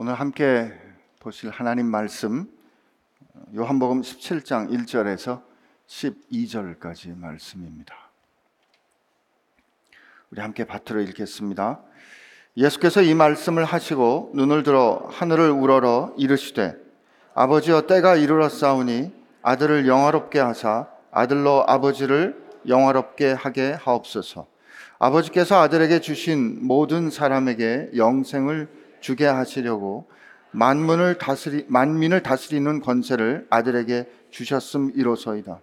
오늘 0.00 0.14
함께 0.14 0.72
보실 1.18 1.50
하나님 1.50 1.86
말씀 1.86 2.48
요한복음 3.52 4.02
17장 4.02 4.70
1절에서 4.70 5.42
12절까지 5.88 7.18
말씀입니다. 7.18 7.96
우리 10.30 10.40
함께 10.40 10.64
밭으로 10.66 11.00
읽겠습니다. 11.00 11.80
예수께서 12.56 13.02
이 13.02 13.12
말씀을 13.12 13.64
하시고 13.64 14.30
눈을 14.34 14.62
들어 14.62 15.04
하늘을 15.10 15.50
우러러 15.50 16.14
이르시되 16.16 16.76
아버지여 17.34 17.88
때가 17.88 18.14
이르렀사오니 18.14 19.12
아들을 19.42 19.88
영화롭게 19.88 20.38
하사 20.38 20.86
아들로 21.10 21.64
아버지를 21.66 22.40
영화롭게 22.68 23.32
하게 23.32 23.72
하옵소서. 23.72 24.46
아버지께서 25.00 25.60
아들에게 25.60 26.00
주신 26.00 26.64
모든 26.64 27.10
사람에게 27.10 27.90
영생을 27.96 28.77
주게 29.00 29.26
하시려고 29.26 30.06
만문을 30.50 31.18
다스리 31.18 31.66
만민을 31.68 32.22
다스리는 32.22 32.80
권세를 32.80 33.46
아들에게 33.50 34.06
주셨음 34.30 34.92
이로소이다. 34.94 35.60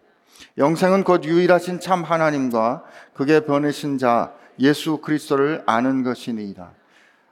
영생은 0.57 1.03
곧 1.03 1.23
유일하신 1.23 1.79
참 1.79 2.03
하나님과 2.03 2.83
그게 3.13 3.41
보내신 3.41 3.97
자 3.97 4.33
예수 4.59 4.97
그리스도를 4.97 5.63
아는 5.65 6.03
것이니이다. 6.03 6.71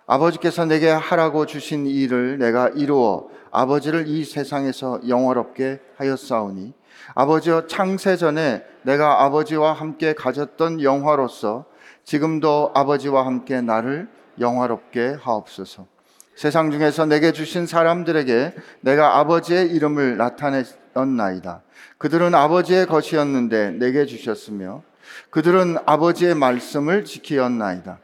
아버지께서 0.05 0.65
내게 0.65 0.89
하라고 0.89 1.45
주신 1.45 1.85
일을 1.85 2.37
내가 2.37 2.69
이루어 2.69 3.29
아버지를 3.51 4.07
이 4.07 4.25
세상에서 4.25 5.01
영화롭게 5.07 5.79
하였사오니 5.97 6.73
아버지여 7.15 7.67
창세 7.67 8.17
전에 8.17 8.65
내가 8.81 9.23
아버지와 9.23 9.73
함께 9.73 10.13
가졌던 10.13 10.81
영화로서 10.81 11.65
지금도 12.03 12.71
아버지와 12.73 13.25
함께 13.25 13.61
나를 13.61 14.09
영화롭게 14.39 15.17
하옵소서. 15.21 15.92
세상 16.35 16.71
중에서 16.71 17.05
내게 17.05 17.31
주신 17.31 17.67
사람들에게 17.67 18.53
내가 18.81 19.19
아버지의 19.19 19.69
이름을 19.71 20.17
나타냈었나이다. 20.17 21.61
그들은 21.97 22.33
아버지의 22.33 22.87
것이었는데 22.87 23.71
내게 23.71 24.05
주셨으며 24.05 24.81
그들은 25.29 25.77
아버지의 25.85 26.35
말씀을 26.35 27.05
지키었나이다. 27.05 27.99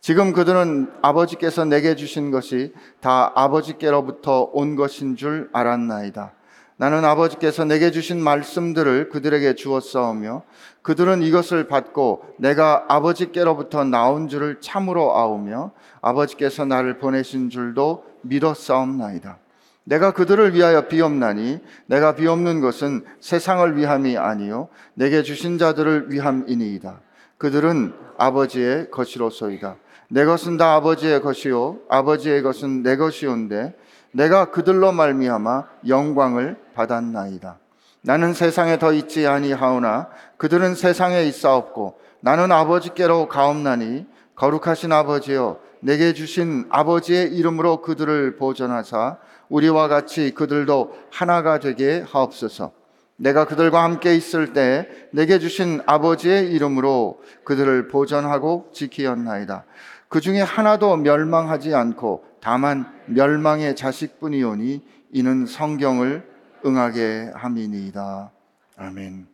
지금 0.00 0.32
그들은 0.32 0.90
아버지께서 1.02 1.64
내게 1.64 1.94
주신 1.96 2.30
것이 2.30 2.72
다 3.00 3.32
아버지께로부터 3.34 4.50
온 4.52 4.76
것인 4.76 5.16
줄 5.16 5.50
알았나이다. 5.52 6.32
나는 6.78 7.04
아버지께서 7.04 7.64
내게 7.64 7.90
주신 7.90 8.22
말씀들을 8.22 9.08
그들에게 9.08 9.56
주었사오며 9.56 10.42
그들은 10.82 11.22
이것을 11.22 11.66
받고 11.66 12.22
내가 12.38 12.84
아버지께로부터 12.88 13.82
나온 13.82 14.28
줄을 14.28 14.60
참으로 14.60 15.16
아오며 15.16 15.72
아버지께서 16.00 16.64
나를 16.64 16.98
보내신 16.98 17.50
줄도 17.50 18.04
믿었사옵나이다. 18.22 19.38
내가 19.82 20.12
그들을 20.12 20.54
위하여 20.54 20.86
비옵나니 20.86 21.58
내가 21.86 22.14
비옵는 22.14 22.60
것은 22.60 23.04
세상을 23.20 23.76
위함이 23.76 24.16
아니요 24.16 24.68
내게 24.94 25.24
주신 25.24 25.58
자들을 25.58 26.12
위함이니이다. 26.12 27.00
그들은 27.38 27.92
아버지의 28.18 28.92
것이로소이다. 28.92 29.76
내 30.10 30.24
것은 30.24 30.58
다 30.58 30.74
아버지의 30.76 31.22
것이요 31.22 31.78
아버지의 31.88 32.42
것은 32.42 32.84
내 32.84 32.96
것이온데 32.96 33.74
내가 34.12 34.50
그들로 34.50 34.92
말미암아 34.92 35.64
영광을 35.86 36.56
받았나이다. 36.78 37.58
나는 38.02 38.32
세상에 38.32 38.78
더 38.78 38.92
있지 38.92 39.26
아니하오나 39.26 40.08
그들은 40.36 40.76
세상에 40.76 41.24
있사옵고 41.24 41.98
나는 42.20 42.52
아버지께로 42.52 43.28
가옵나니 43.28 44.06
거룩하신 44.36 44.92
아버지여 44.92 45.58
내게 45.80 46.12
주신 46.12 46.66
아버지의 46.70 47.34
이름으로 47.34 47.82
그들을 47.82 48.36
보존하사 48.36 49.18
우리와 49.48 49.88
같이 49.88 50.32
그들도 50.32 50.94
하나가 51.10 51.58
되게 51.58 52.04
하옵소서. 52.06 52.72
내가 53.16 53.46
그들과 53.46 53.82
함께 53.82 54.14
있을 54.14 54.52
때 54.52 54.88
내게 55.10 55.40
주신 55.40 55.80
아버지의 55.86 56.52
이름으로 56.52 57.20
그들을 57.42 57.88
보존하고 57.88 58.68
지키었나이다. 58.72 59.64
그 60.08 60.20
중에 60.20 60.40
하나도 60.40 60.96
멸망하지 60.98 61.74
않고 61.74 62.24
다만 62.40 62.86
멸망의 63.06 63.74
자식뿐이오니 63.74 64.82
이는 65.12 65.46
성경을 65.46 66.37
응하게 66.64 67.32
함이니이다. 67.34 68.30
아멘. 68.76 69.26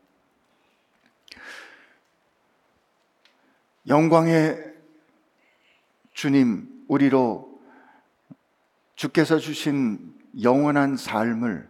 영광의 3.87 4.75
주님, 6.13 6.85
우리로 6.89 7.61
주께서 8.95 9.39
주신 9.39 10.15
영원한 10.41 10.97
삶을 10.97 11.69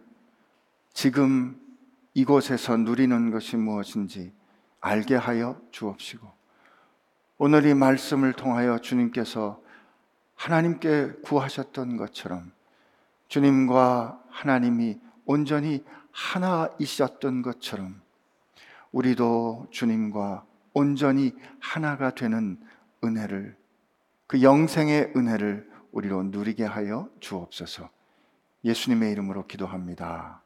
지금 0.93 1.59
이곳에서 2.13 2.77
누리는 2.77 3.31
것이 3.31 3.57
무엇인지 3.57 4.33
알게 4.79 5.15
하여 5.15 5.59
주옵시고, 5.71 6.31
오늘 7.37 7.65
이 7.65 7.73
말씀을 7.73 8.33
통하여 8.33 8.79
주님께서 8.79 9.61
하나님께 10.35 11.13
구하셨던 11.23 11.97
것처럼 11.97 12.51
주님과 13.27 14.21
하나님이 14.29 14.99
온전히 15.25 15.83
하나이셨던 16.11 17.41
것처럼 17.41 18.01
우리도 18.91 19.67
주님과 19.71 20.45
온전히 20.73 21.33
하나가 21.59 22.15
되는 22.15 22.57
은혜를 23.03 23.55
그 24.27 24.41
영생의 24.41 25.13
은혜를 25.15 25.69
우리로 25.91 26.23
누리게 26.23 26.63
하여 26.65 27.09
주옵소서. 27.19 27.89
예수님의 28.63 29.11
이름으로 29.11 29.45
기도합니다. 29.47 30.41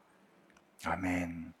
아멘. 0.84 1.52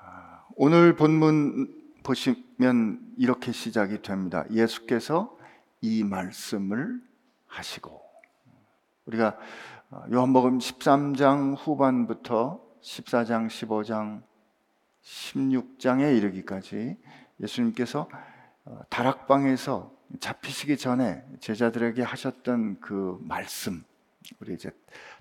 아, 0.00 0.44
오늘 0.56 0.96
본문 0.96 1.82
보시면 2.02 3.14
이렇게 3.16 3.52
시작이 3.52 4.02
됩니다. 4.02 4.44
예수께서 4.50 5.36
이 5.80 6.04
말씀을 6.04 7.00
하시고 7.46 8.01
우리가 9.06 9.36
요한복음 10.12 10.58
13장 10.58 11.56
후반부터 11.58 12.60
14장, 12.80 13.46
15장, 13.48 14.22
16장에 15.02 16.16
이르기까지 16.16 16.96
예수님께서 17.40 18.08
어, 18.64 18.78
다락방에서 18.88 19.92
잡히시기 20.20 20.76
전에 20.76 21.24
제자들에게 21.40 22.02
하셨던 22.02 22.80
그 22.80 23.18
말씀, 23.22 23.82
우리 24.40 24.54
이제 24.54 24.70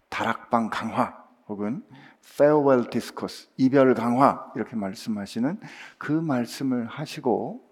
다락방 0.09 0.69
강화 0.69 1.17
혹은 1.47 1.83
farewell 2.23 2.89
discourse, 2.89 3.49
이별 3.57 3.95
강화 3.95 4.51
이렇게 4.55 4.75
말씀하시는 4.75 5.59
그 5.97 6.11
말씀을 6.11 6.85
하시고 6.85 7.67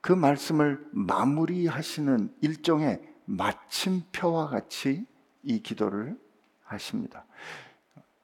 그 0.00 0.12
말씀을 0.12 0.84
마무리하시는 0.90 2.34
일종의 2.40 3.00
마침표와 3.26 4.48
같이 4.48 5.06
이 5.42 5.62
기도를 5.62 6.16
하십니다. 6.64 7.24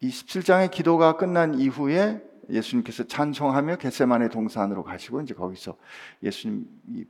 이 0.01 0.09
17장의 0.09 0.71
기도가 0.71 1.17
끝난 1.17 1.55
이후에 1.55 2.23
예수님께서 2.51 3.07
찬송하며 3.07 3.77
겟세만의 3.77 4.29
동산으로 4.31 4.85
가시고 4.85 5.23
이제 5.23 5.35
거기서 5.35 5.77
예수님이 6.23 7.07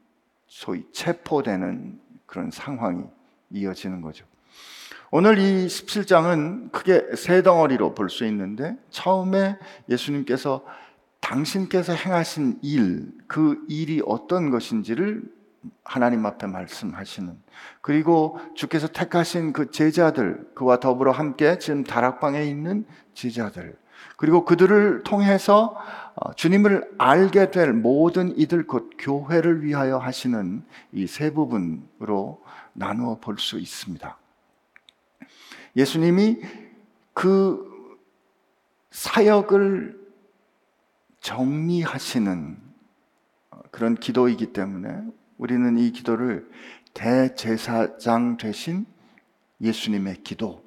소위 0.46 0.86
체포되는 0.92 2.00
그런 2.26 2.50
상황이 2.50 3.04
이어지는 3.50 4.00
거죠. 4.00 4.24
오늘 5.10 5.38
이 5.38 5.66
17장은 5.66 6.72
크게 6.72 7.16
세 7.16 7.42
덩어리로 7.42 7.94
볼 7.94 8.08
수 8.08 8.24
있는데 8.26 8.76
처음에 8.90 9.58
예수님께서 9.88 10.64
당신께서 11.20 11.92
행하신 11.94 12.58
일, 12.62 13.12
그 13.26 13.64
일이 13.68 14.02
어떤 14.04 14.50
것인지를 14.50 15.22
하나님 15.84 16.24
앞에 16.26 16.46
말씀하시는 16.46 17.36
그리고 17.80 18.38
주께서 18.54 18.88
택하신 18.88 19.52
그 19.52 19.70
제자들 19.70 20.50
그와 20.54 20.80
더불어 20.80 21.12
함께 21.12 21.58
지금 21.58 21.84
다락방에 21.84 22.44
있는 22.44 22.86
제자들 23.14 23.76
그리고 24.16 24.44
그들을 24.44 25.02
통해서 25.02 25.76
어, 26.14 26.32
주님을 26.34 26.94
알게 26.98 27.50
될 27.50 27.72
모든 27.72 28.36
이들 28.38 28.66
곧 28.66 28.90
교회를 28.98 29.62
위하여 29.64 29.98
하시는 29.98 30.62
이 30.92 31.06
세 31.06 31.30
부분으로 31.32 32.42
나누어 32.72 33.18
볼 33.18 33.38
수 33.38 33.58
있습니다. 33.58 34.16
예수님이 35.76 36.40
그 37.12 37.98
사역을 38.90 39.98
정리하시는 41.20 42.56
어, 43.50 43.58
그런 43.70 43.94
기도이기 43.96 44.52
때문에 44.52 45.02
우리는 45.38 45.76
이 45.78 45.90
기도를 45.90 46.48
대제사장 46.94 48.36
되신 48.36 48.86
예수님의 49.60 50.22
기도 50.22 50.64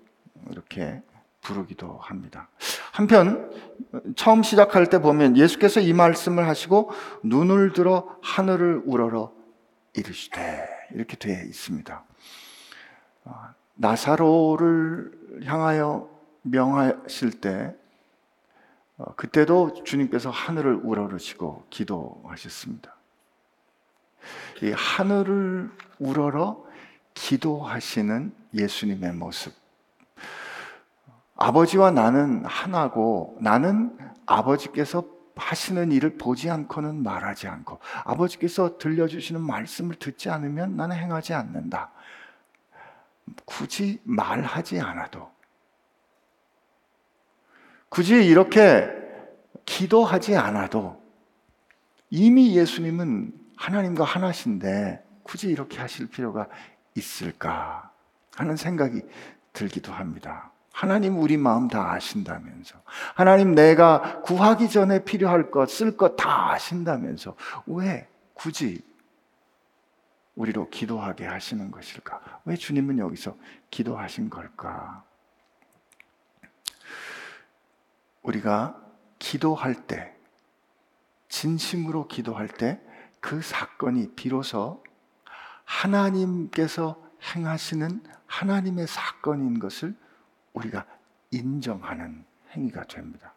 이렇게 0.52 1.02
부르기도 1.42 1.98
합니다. 2.02 2.50
한편 2.92 3.52
처음 4.16 4.44
시작할 4.44 4.90
때 4.90 5.00
보면 5.00 5.38
예수께서 5.38 5.80
이 5.80 5.94
말씀을 5.94 6.48
하시고 6.48 6.92
눈을 7.24 7.74
들어 7.74 8.18
하늘을 8.22 8.84
우러러 8.86 9.32
이르시되 9.96 10.68
이렇게 10.92 11.16
되어 11.16 11.44
있습니다. 11.44 12.04
어, 13.26 13.34
나사로를 13.76 15.44
향하여 15.46 16.10
명하실 16.42 17.40
때 17.40 17.76
어, 18.98 19.14
그때도 19.16 19.84
주님께서 19.84 20.30
하늘을 20.30 20.80
우러르시고 20.84 21.66
기도하셨습니다. 21.70 22.97
이 24.62 24.72
하늘을 24.72 25.72
우러러 26.00 26.64
기도하시는 27.14 28.34
예수님의 28.54 29.14
모습. 29.14 29.54
아버지와 31.36 31.92
나는 31.92 32.44
하나고 32.46 33.38
나는 33.42 33.98
아버지께서 34.26 35.04
하시는 35.36 35.92
일을 35.92 36.18
보지 36.18 36.50
않고는 36.50 37.04
말하지 37.04 37.48
않고 37.48 37.80
아버지께서 38.04 38.78
들려주시는 38.80 39.40
말씀을 39.42 39.96
듣지 39.96 40.30
않으면 40.30 40.76
나는 40.76 40.96
행하지 40.98 41.34
않는다. 41.34 41.92
굳이 43.46 44.00
말하지 44.04 44.80
않아도 44.80 45.30
굳이 47.90 48.26
이렇게 48.26 48.90
기도하지 49.66 50.36
않아도 50.36 51.02
이미 52.10 52.56
예수님은 52.56 53.34
하나님과 53.58 54.04
하나신데 54.04 55.04
굳이 55.24 55.50
이렇게 55.50 55.80
하실 55.80 56.08
필요가 56.08 56.48
있을까 56.96 57.92
하는 58.36 58.56
생각이 58.56 59.02
들기도 59.52 59.92
합니다. 59.92 60.52
하나님 60.72 61.20
우리 61.20 61.38
마음 61.38 61.68
다 61.68 61.92
아신다면서. 61.92 62.80
하나님 63.16 63.56
내가 63.56 64.22
구하기 64.22 64.70
전에 64.70 65.04
필요할 65.04 65.50
것, 65.50 65.70
쓸 65.70 65.98
것 65.98 66.16
다 66.16 66.52
아신다면서. 66.52 67.36
왜 67.66 68.08
굳이 68.36 68.86
우리로 70.36 70.70
기도하게 70.70 71.26
하시는 71.26 71.72
것일까? 71.72 72.22
왜 72.46 72.56
주님은 72.56 73.00
여기서 73.00 73.36
기도하신 73.72 74.30
걸까? 74.30 75.04
우리가 78.22 78.80
기도할 79.18 79.74
때, 79.88 80.14
진심으로 81.28 82.08
기도할 82.08 82.48
때 82.48 82.80
그 83.28 83.42
사건이 83.42 84.12
비로소 84.16 84.82
하나님께서 85.66 86.96
행하시는 87.36 88.02
하나님의 88.26 88.88
사건인 88.88 89.60
것을 89.60 89.94
우리가 90.54 90.86
인정하는 91.32 92.24
행위가 92.52 92.86
됩니다. 92.86 93.34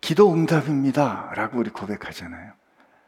기도 0.00 0.32
응답입니다. 0.32 1.30
라고 1.36 1.60
우리 1.60 1.70
고백하잖아요. 1.70 2.52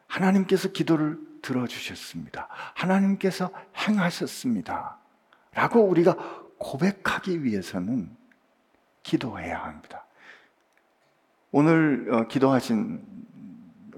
하나님께서 0.06 0.68
기도를 0.68 1.18
들어주셨습니다. 1.42 2.46
하나님께서 2.74 3.50
행하셨습니다. 3.76 4.98
라고 5.52 5.80
우리가 5.80 6.14
고백하기 6.58 7.42
위해서는 7.42 8.16
기도해야 9.02 9.64
합니다. 9.64 10.04
오늘 11.50 12.08
어, 12.12 12.28
기도하신 12.28 13.20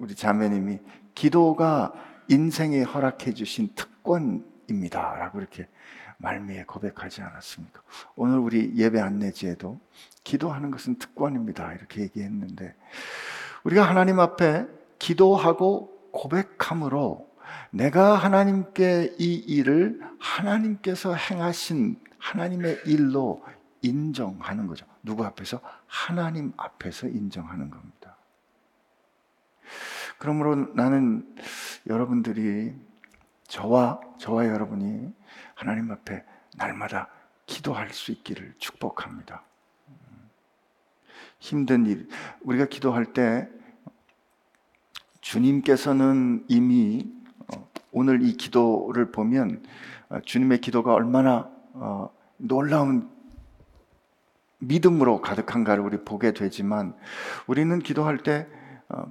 우리 0.02 0.16
자매님이 0.16 0.80
기도가 1.14 1.92
인생에 2.26 2.82
허락해 2.82 3.34
주신 3.34 3.68
특권입니다. 3.76 5.14
라고 5.14 5.38
이렇게 5.38 5.68
말미에 6.16 6.64
고백하지 6.64 7.22
않았습니까? 7.22 7.80
오늘 8.16 8.38
우리 8.38 8.76
예배 8.76 8.98
안내지에도 9.00 9.78
기도하는 10.24 10.72
것은 10.72 10.96
특권입니다. 10.98 11.72
이렇게 11.74 12.02
얘기했는데 12.02 12.74
우리가 13.62 13.88
하나님 13.88 14.18
앞에 14.18 14.66
기도하고 14.98 16.10
고백함으로 16.10 17.30
내가 17.70 18.16
하나님께 18.16 19.14
이 19.20 19.34
일을 19.34 20.00
하나님께서 20.18 21.14
행하신 21.14 21.96
하나님의 22.18 22.80
일로 22.86 23.44
인정하는 23.82 24.66
거죠. 24.66 24.84
누구 25.04 25.24
앞에서? 25.24 25.60
하나님 25.86 26.52
앞에서 26.56 27.06
인정하는 27.06 27.70
겁니다. 27.70 28.01
그러므로 30.22 30.54
나는 30.74 31.26
여러분들이 31.88 32.72
저와 33.48 33.98
저와 34.18 34.46
여러분이 34.46 35.12
하나님 35.56 35.90
앞에 35.90 36.22
날마다 36.56 37.08
기도할 37.46 37.90
수 37.90 38.12
있기를 38.12 38.54
축복합니다. 38.58 39.42
힘든 41.40 41.86
일 41.86 42.08
우리가 42.42 42.66
기도할 42.66 43.06
때 43.06 43.48
주님께서는 45.22 46.44
이미 46.46 47.12
어, 47.52 47.68
오늘 47.90 48.22
이 48.22 48.36
기도를 48.36 49.10
보면 49.10 49.64
어, 50.08 50.20
주님의 50.20 50.60
기도가 50.60 50.94
얼마나 50.94 51.50
어, 51.72 52.14
놀라운 52.36 53.10
믿음으로 54.60 55.20
가득한가를 55.20 55.82
우리 55.82 56.04
보게 56.04 56.32
되지만 56.32 56.94
우리는 57.48 57.76
기도할 57.80 58.18
때 58.18 58.46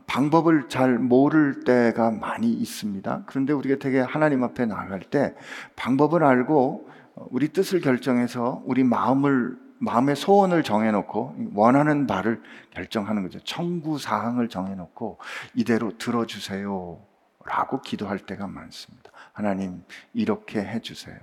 방법을 0.07 0.69
잘 0.69 0.97
모를 0.97 1.63
때가 1.63 2.11
많이 2.11 2.51
있습니다. 2.51 3.23
그런데 3.25 3.53
우리가 3.53 3.77
되게 3.79 3.99
하나님 3.99 4.43
앞에 4.43 4.65
나갈 4.65 4.99
때 4.99 5.35
방법을 5.75 6.23
알고 6.23 6.89
우리 7.29 7.49
뜻을 7.49 7.81
결정해서 7.81 8.61
우리 8.65 8.83
마음을 8.83 9.57
마음의 9.79 10.15
소원을 10.15 10.61
정해놓고 10.61 11.35
원하는 11.55 12.05
바를 12.05 12.41
결정하는 12.69 13.23
거죠. 13.23 13.39
청구 13.39 13.97
사항을 13.97 14.47
정해놓고 14.47 15.17
이대로 15.55 15.97
들어주세요. 15.97 16.99
라고 17.45 17.81
기도할 17.81 18.19
때가 18.19 18.45
많습니다. 18.45 19.11
하나님, 19.33 19.83
이렇게 20.13 20.59
해주세요. 20.63 21.17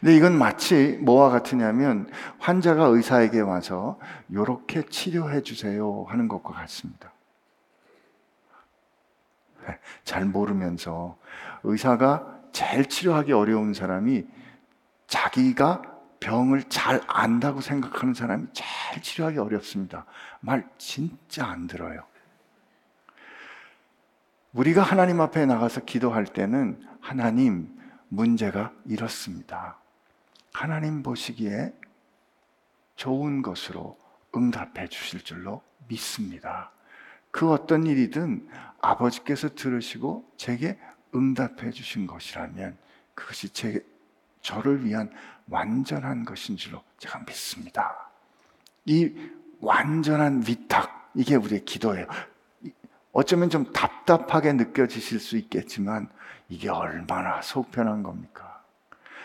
근데 0.00 0.16
이건 0.16 0.38
마치 0.38 0.98
뭐와 1.00 1.30
같으냐면 1.30 2.10
환자가 2.38 2.86
의사에게 2.86 3.40
와서 3.40 3.98
이렇게 4.28 4.84
치료해 4.86 5.42
주세요 5.42 6.04
하는 6.08 6.28
것과 6.28 6.52
같습니다. 6.52 7.12
잘 10.04 10.24
모르면서 10.24 11.16
의사가 11.64 12.36
제일 12.52 12.86
치료하기 12.86 13.32
어려운 13.32 13.74
사람이 13.74 14.24
자기가 15.08 15.82
병을 16.20 16.64
잘 16.64 17.00
안다고 17.06 17.60
생각하는 17.60 18.14
사람이 18.14 18.46
제일 18.52 19.02
치료하기 19.02 19.38
어렵습니다. 19.38 20.06
말 20.40 20.66
진짜 20.78 21.46
안 21.46 21.66
들어요. 21.66 22.04
우리가 24.52 24.82
하나님 24.82 25.20
앞에 25.20 25.44
나가서 25.44 25.84
기도할 25.84 26.24
때는 26.24 26.80
하나님 27.00 27.68
문제가 28.16 28.72
이렇습니다. 28.86 29.78
하나님 30.52 31.02
보시기에 31.02 31.72
좋은 32.96 33.42
것으로 33.42 33.98
응답해 34.34 34.88
주실 34.88 35.22
줄로 35.22 35.62
믿습니다. 35.86 36.72
그 37.30 37.52
어떤 37.52 37.86
일이든 37.86 38.48
아버지께서 38.80 39.54
들으시고 39.54 40.32
제게 40.38 40.78
응답해 41.14 41.70
주신 41.70 42.06
것이라면 42.06 42.78
그것이 43.14 43.50
제, 43.50 43.84
저를 44.40 44.84
위한 44.84 45.10
완전한 45.48 46.24
것인 46.24 46.56
줄로 46.56 46.82
제가 46.98 47.18
믿습니다. 47.26 48.10
이 48.86 49.12
완전한 49.60 50.42
위탁, 50.46 51.12
이게 51.14 51.34
우리의 51.34 51.66
기도예요. 51.66 52.06
어쩌면 53.12 53.50
좀 53.50 53.70
답답하게 53.72 54.54
느껴지실 54.54 55.20
수 55.20 55.36
있겠지만 55.36 56.08
이게 56.48 56.68
얼마나 56.68 57.40
속편한 57.42 58.02
겁니까? 58.02 58.60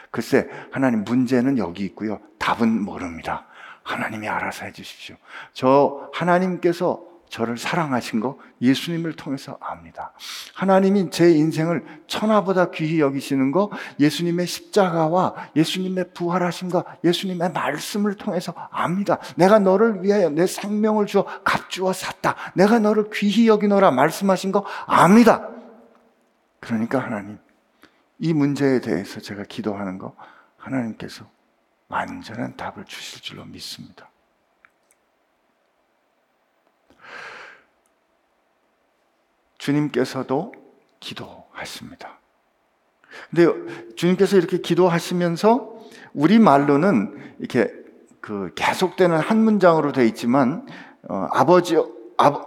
글쎄, 0.10 0.50
하나님 0.72 1.04
문제는 1.04 1.58
여기 1.58 1.86
있고요. 1.86 2.20
답은 2.38 2.84
모릅니다. 2.84 3.46
하나님이 3.84 4.28
알아서 4.28 4.66
해주십시오. 4.66 5.16
저 5.54 6.10
하나님께서 6.14 7.12
저를 7.32 7.58
사랑하신 7.58 8.20
거 8.20 8.38
예수님을 8.62 9.14
통해서 9.14 9.58
압니다. 9.62 10.12
하나님이 10.54 11.10
제 11.12 11.32
인생을 11.32 11.86
천하보다 12.06 12.72
귀히 12.72 13.00
여기시는 13.00 13.54
거 13.54 13.72
예수님의 14.02 14.46
십자가와 14.46 15.34
예수님의 15.56 16.12
부활하심과 16.14 16.98
예수님의 17.06 17.54
말씀을 17.54 18.16
통해서 18.16 18.54
압니다. 18.70 19.18
내가 19.38 19.60
너를 19.60 20.04
위하여 20.04 20.30
내 20.30 20.46
생명을 20.46 21.06
주어 21.06 21.24
값주어 21.46 21.94
샀다. 21.94 22.36
내가 22.54 22.80
너를 22.80 23.10
귀히 23.14 23.48
여기노라 23.48 23.92
말씀하신 23.92 24.52
거 24.52 24.66
압니다. 24.86 25.48
그러니까 26.62 27.00
하나님 27.00 27.38
이 28.20 28.34
문제에 28.34 28.80
대해서 28.80 29.20
제가 29.20 29.44
기도하는 29.44 29.98
거 29.98 30.16
하나님께서 30.58 31.30
완전한 31.90 32.56
답을 32.56 32.86
주실 32.86 33.22
줄로 33.22 33.44
믿습니다. 33.46 34.10
주님께서도 39.58 40.54
기도하십니다. 41.00 42.20
근데 43.30 43.96
주님께서 43.96 44.38
이렇게 44.38 44.60
기도하시면서 44.60 45.76
우리 46.14 46.40
말로는 46.40 47.36
이렇게 47.40 47.72
그 48.22 48.54
계속되는 48.56 49.18
한 49.18 49.44
문장으로 49.44 49.92
되어 49.92 50.06
있지만 50.06 50.68
어, 51.10 51.28
아버지 51.32 51.76
아, 51.76 51.84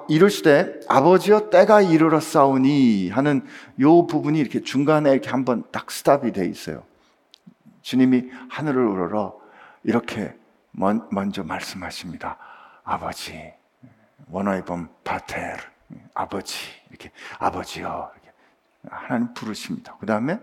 이르시되 0.08 0.80
아버지여 0.88 1.50
때가 1.50 1.80
이르렀사오니 1.80 3.10
하는 3.10 3.46
요 3.80 4.06
부분이 4.06 4.38
이렇게 4.38 4.60
중간에 4.60 5.10
이렇게 5.10 5.30
한번 5.30 5.64
딱 5.72 5.90
스탑이 5.90 6.32
돼 6.32 6.46
있어요. 6.46 6.84
주님이 7.82 8.30
하늘을 8.48 8.86
우러러 8.86 9.38
이렇게 9.82 10.34
먼, 10.70 11.06
먼저 11.10 11.42
말씀하십니다. 11.42 12.38
아버지, 12.82 13.52
원어의 14.30 14.64
본 14.64 14.88
파테르, 15.04 15.62
아버지 16.14 16.56
이렇게 16.90 17.10
아버지요 17.38 18.10
이렇게 18.14 18.32
하나님 18.90 19.34
부르십니다. 19.34 19.96
그 19.98 20.06
다음에 20.06 20.40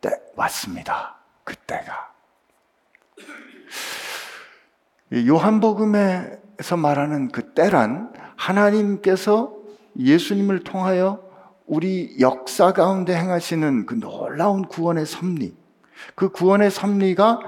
때 0.00 0.10
왔습니다. 0.36 1.16
그때가 1.44 2.12
요한복음에서 5.12 6.76
말하는 6.76 7.28
그 7.28 7.54
때란 7.54 8.12
하나님께서 8.38 9.52
예수님을 9.98 10.64
통하여 10.64 11.22
우리 11.66 12.16
역사 12.20 12.72
가운데 12.72 13.14
행하시는 13.14 13.84
그 13.84 13.94
놀라운 14.00 14.64
구원의 14.66 15.04
섭리, 15.04 15.54
그 16.14 16.30
구원의 16.30 16.70
섭리가 16.70 17.40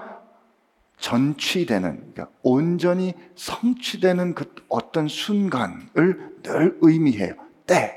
전취되는, 0.98 2.12
그러니까 2.12 2.28
온전히 2.42 3.14
성취되는 3.34 4.34
그 4.34 4.52
어떤 4.68 5.08
순간을 5.08 6.42
늘 6.42 6.76
의미해요. 6.82 7.34
때. 7.66 7.96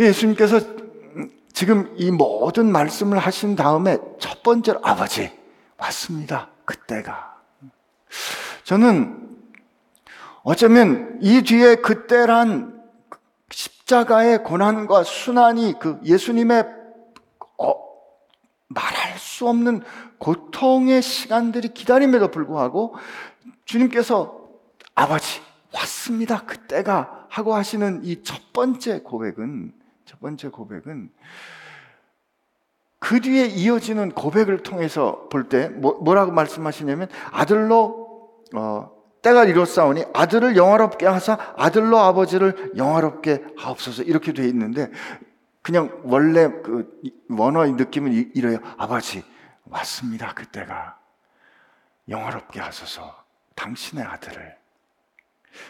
예수님께서 0.00 0.60
지금 1.52 1.94
이 1.96 2.10
모든 2.10 2.72
말씀을 2.72 3.18
하신 3.18 3.54
다음에 3.54 3.98
첫 4.18 4.42
번째로 4.42 4.80
아버지 4.82 5.30
왔습니다. 5.78 6.48
그때가. 6.64 7.36
저는 8.64 9.23
어쩌면 10.44 11.18
이 11.22 11.42
뒤에 11.42 11.76
그때란 11.76 12.82
십자가의 13.50 14.44
고난과 14.44 15.02
순환이 15.02 15.78
그 15.78 15.98
예수님의 16.04 16.66
어, 17.58 17.74
말할 18.68 19.18
수 19.18 19.48
없는 19.48 19.82
고통의 20.18 21.00
시간들이 21.00 21.68
기다림에도 21.68 22.30
불구하고 22.30 22.94
주님께서 23.64 24.38
아버지 24.94 25.40
왔습니다. 25.72 26.44
그때가 26.44 27.26
하고 27.30 27.54
하시는 27.54 28.04
이 28.04 28.22
첫 28.22 28.52
번째 28.52 29.00
고백은 29.00 29.72
첫 30.04 30.20
번째 30.20 30.48
고백은 30.48 31.10
그 32.98 33.20
뒤에 33.20 33.46
이어지는 33.46 34.12
고백을 34.12 34.62
통해서 34.62 35.26
볼 35.30 35.48
때 35.48 35.68
뭐, 35.68 36.14
라고 36.14 36.32
말씀하시냐면 36.32 37.08
아들로 37.32 38.30
어, 38.54 38.93
때가 39.24 39.44
이뤘사오니 39.46 40.04
아들을 40.12 40.54
영화롭게 40.56 41.06
하사 41.06 41.38
아들로 41.56 41.98
아버지를 41.98 42.72
영화롭게 42.76 43.42
하옵소서 43.56 44.02
이렇게 44.02 44.32
돼 44.34 44.46
있는데 44.48 44.90
그냥 45.62 45.98
원래 46.04 46.48
그 46.48 47.00
원어의 47.30 47.72
느낌은 47.72 48.12
이래요. 48.34 48.58
아버지 48.76 49.24
왔습니다. 49.64 50.34
그때가 50.34 50.98
영화롭게 52.08 52.60
하소서 52.60 53.24
당신의 53.54 54.04
아들을 54.04 54.56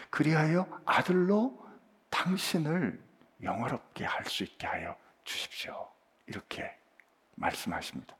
그리하여 0.09 0.67
아들로 0.85 1.57
당신을 2.09 2.99
영화롭게 3.41 4.03
할 4.03 4.25
수 4.25 4.43
있게 4.43 4.67
하여 4.67 4.97
주십시오. 5.23 5.87
이렇게 6.27 6.69
말씀하십니다. 7.35 8.15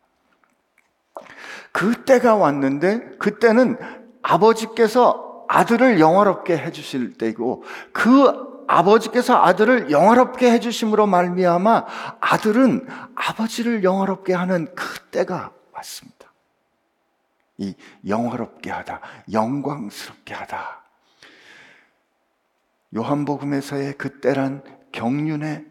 그때가 1.74 2.36
왔는데 2.36 3.18
그때는 3.18 4.05
아버지께서 4.26 5.46
아들을 5.48 6.00
영화롭게 6.00 6.58
해주실 6.58 7.18
때고 7.18 7.64
그 7.92 8.66
아버지께서 8.68 9.44
아들을 9.44 9.92
영화롭게 9.92 10.52
해주심으로 10.52 11.06
말미암아 11.06 11.86
아들은 12.20 12.88
아버지를 13.14 13.84
영화롭게 13.84 14.34
하는 14.34 14.74
그때가 14.74 15.52
왔습니다. 15.74 16.34
이 17.58 17.76
영화롭게 18.08 18.72
하다, 18.72 19.02
영광스럽게 19.32 20.34
하다. 20.34 20.84
요한복음에서의 22.96 23.94
그때란 23.94 24.64
경륜의 24.92 25.66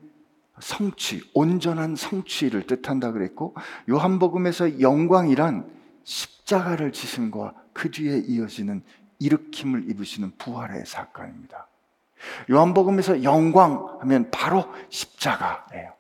성취, 0.61 1.29
온전한 1.35 1.97
성취를 1.97 2.69
뜻한다 2.69 3.11
그랬고 3.11 3.57
요한복음에서 3.91 4.81
영광이란 4.81 5.69
십자가를 6.05 6.93
지심과 6.93 7.64
그 7.75 7.91
뒤에 7.91 8.23
이어지는 8.27 8.83
일으킴을 9.19 9.91
입으시는 9.91 10.33
부활의 10.39 10.87
사건입니다. 10.87 11.67
요한복음에서 12.51 13.23
영광 13.23 13.99
하면 14.01 14.31
바로 14.31 14.73
십자가예요. 14.89 15.93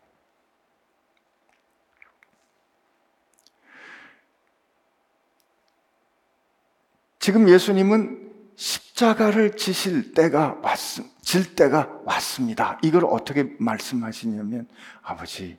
지금 7.18 7.48
예수님은 7.48 8.32
십자가를 8.56 9.56
지실 9.56 10.12
때가 10.12 10.60
왔, 10.62 10.78
질 11.22 11.56
때가 11.56 12.02
왔습니다. 12.04 12.78
이걸 12.82 13.04
어떻게 13.06 13.54
말씀하시냐면, 13.58 14.68
아버지, 15.02 15.58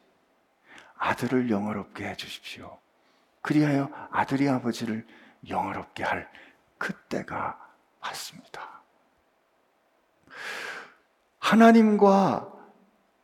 아들을 0.98 1.50
영화롭게 1.50 2.08
해 2.08 2.16
주십시오. 2.16 2.78
그리하여 3.42 3.90
아들이 4.12 4.48
아버지를 4.48 5.06
영화롭게 5.50 6.04
할 6.04 6.30
그때가 6.78 7.60
왔습니다. 8.02 8.82
하나님과 11.40 12.52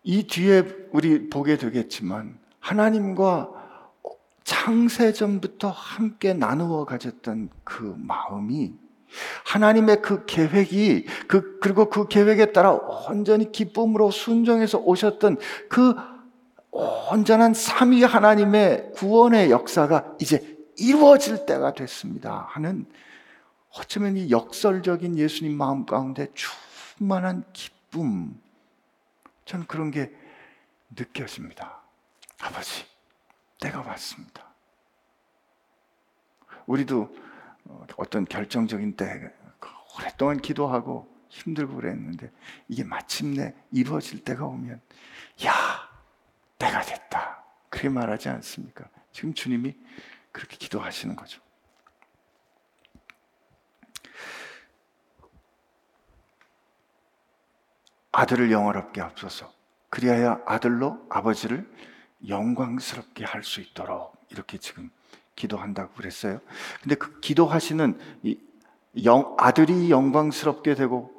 이 0.04 0.28
뒤에 0.28 0.64
우리 0.92 1.30
보게 1.30 1.58
되겠지만, 1.58 2.40
하나님과 2.60 3.50
창세전부터 4.44 5.70
함께 5.70 6.34
나누어 6.34 6.86
가졌던 6.86 7.50
그 7.64 7.96
마음이 7.98 8.74
하나님의 9.46 10.02
그 10.02 10.26
계획이 10.26 11.06
그 11.28 11.60
그리고 11.60 11.90
그 11.90 12.08
계획에 12.08 12.52
따라 12.52 12.72
온전히 12.72 13.52
기쁨으로 13.52 14.12
순종해서 14.12 14.80
오셨던 14.80 15.38
그 15.70 15.96
온전한 16.72 17.54
삼위 17.54 18.04
하나님의 18.04 18.92
구원의 18.96 19.52
역사가 19.52 20.16
이제 20.20 20.51
이루어질 20.82 21.46
때가 21.46 21.74
됐습니다. 21.74 22.48
하는 22.50 22.92
어쩌면 23.78 24.18
이 24.18 24.32
역설적인 24.32 25.18
예수님 25.18 25.56
마음 25.56 25.86
가운데 25.86 26.28
충만한 26.34 27.44
기쁨. 27.54 28.42
전 29.46 29.66
그런 29.68 29.92
게 29.92 30.12
느껴집니다. 30.96 31.82
아버지, 32.42 32.86
때가 33.60 33.82
왔습니다. 33.82 34.48
우리도 36.66 37.16
어, 37.66 37.86
어떤 37.98 38.26
결정적인 38.26 38.96
때 38.96 39.32
오랫동안 39.98 40.42
기도하고 40.42 41.08
힘들고 41.30 41.76
그랬는데 41.76 42.32
이게 42.68 42.84
마침내 42.84 43.54
이루어질 43.72 44.24
때가 44.24 44.46
오면 44.46 44.82
야 45.46 45.54
때가 46.58 46.82
됐다 46.82 47.44
그렇게 47.70 47.90
말하지 47.90 48.30
않습니까? 48.30 48.90
지금 49.12 49.34
주님이 49.34 49.76
그렇게 50.32 50.58
기도하시는 50.58 51.16
거죠. 51.16 51.42
아들을 58.12 58.52
영화롭게 58.52 59.02
앞서서 59.02 59.52
그리하여 59.90 60.42
아들로 60.46 61.06
아버지를 61.10 61.70
영광스럽게 62.28 63.26
할 63.26 63.44
수 63.44 63.62
있도록 63.62 64.16
이렇게 64.30 64.58
지금 64.58 64.90
기도한다고 65.36 65.94
그랬어요. 65.94 66.40
근데 66.82 66.96
그 66.96 67.20
기도하시는 67.20 68.00
영, 69.04 69.36
아들이 69.40 69.90
영광스럽게 69.90 70.76
되고 70.76 71.12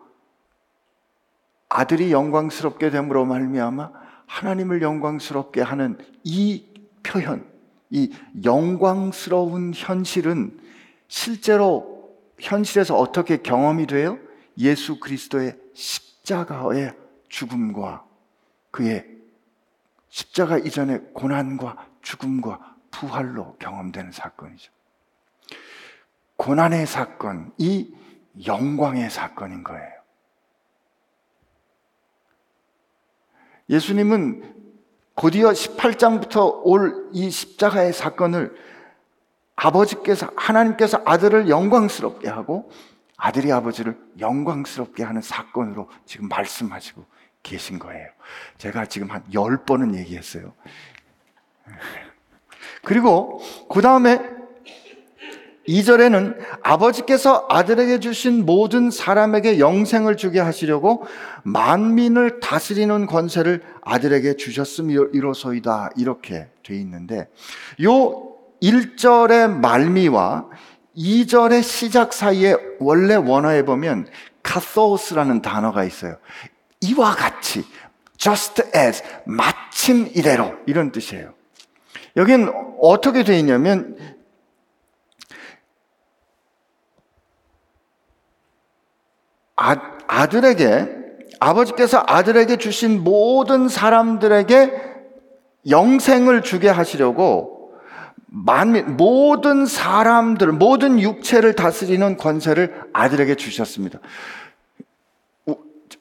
아들이 1.68 2.12
영광스럽게 2.12 2.90
됨으로 2.90 3.24
말미암아 3.24 3.90
하나님을 4.26 4.82
영광스럽게 4.82 5.62
하는 5.62 5.98
이 6.22 6.66
표현, 7.02 7.50
이 7.94 8.10
영광스러운 8.42 9.74
현실은 9.74 10.58
실제로 11.08 12.16
현실에서 12.40 12.96
어떻게 12.96 13.42
경험이 13.42 13.86
돼요? 13.86 14.18
예수 14.56 14.98
그리스도의 14.98 15.58
십자가의 15.74 16.94
죽음과 17.28 18.06
그의 18.70 19.06
십자가 20.08 20.56
이전의 20.56 21.12
고난과 21.12 21.86
죽음과 22.00 22.76
부활로 22.90 23.56
경험되는 23.58 24.10
사건이죠. 24.10 24.72
고난의 26.36 26.86
사건, 26.86 27.52
이 27.58 27.94
영광의 28.46 29.10
사건인 29.10 29.62
거예요. 29.62 29.92
예수님은 33.68 34.71
곧이어 35.14 35.50
18장부터 35.50 36.62
올 36.64 37.10
이 37.12 37.30
십자가의 37.30 37.92
사건을 37.92 38.54
아버지께서, 39.54 40.30
하나님께서 40.34 41.02
아들을 41.04 41.48
영광스럽게 41.48 42.28
하고 42.28 42.70
아들이 43.16 43.52
아버지를 43.52 43.96
영광스럽게 44.18 45.02
하는 45.04 45.20
사건으로 45.20 45.88
지금 46.06 46.28
말씀하시고 46.28 47.04
계신 47.42 47.78
거예요. 47.78 48.08
제가 48.58 48.86
지금 48.86 49.10
한 49.10 49.22
열번은 49.32 49.94
얘기했어요. 49.94 50.54
그리고 52.82 53.40
그 53.70 53.80
다음에 53.82 54.20
2절에는 55.68 56.36
아버지께서 56.62 57.46
아들에게 57.48 58.00
주신 58.00 58.44
모든 58.44 58.90
사람에게 58.90 59.58
영생을 59.58 60.16
주게 60.16 60.40
하시려고 60.40 61.06
만민을 61.44 62.40
다스리는 62.40 63.06
권세를 63.06 63.62
아들에게 63.82 64.36
주셨음이로소이다. 64.36 65.90
이렇게 65.96 66.48
돼 66.62 66.74
있는데 66.76 67.28
요 67.82 68.32
1절의 68.62 69.50
말미와 69.60 70.46
2절의 70.96 71.62
시작 71.62 72.12
사이에 72.12 72.56
원래 72.78 73.14
원어에 73.14 73.64
보면 73.64 74.08
카소스라는 74.42 75.42
단어가 75.42 75.84
있어요. 75.84 76.16
이와 76.80 77.14
같이 77.14 77.64
just 78.16 78.62
as 78.76 79.02
마침 79.24 80.08
이대로 80.14 80.54
이런 80.66 80.92
뜻이에요. 80.92 81.34
여긴 82.16 82.52
어떻게 82.80 83.24
되어 83.24 83.36
있냐면 83.38 83.96
아, 89.62 89.76
아들에게 90.08 90.88
아버지께서 91.38 92.02
아들에게 92.04 92.56
주신 92.56 93.04
모든 93.04 93.68
사람들에게 93.68 94.72
영생을 95.70 96.42
주게 96.42 96.68
하시려고 96.68 97.70
만민 98.26 98.96
모든 98.96 99.64
사람들 99.64 100.48
모든 100.52 100.98
육체를 100.98 101.54
다스리는 101.54 102.16
권세를 102.16 102.74
아들에게 102.92 103.36
주셨습니다. 103.36 104.00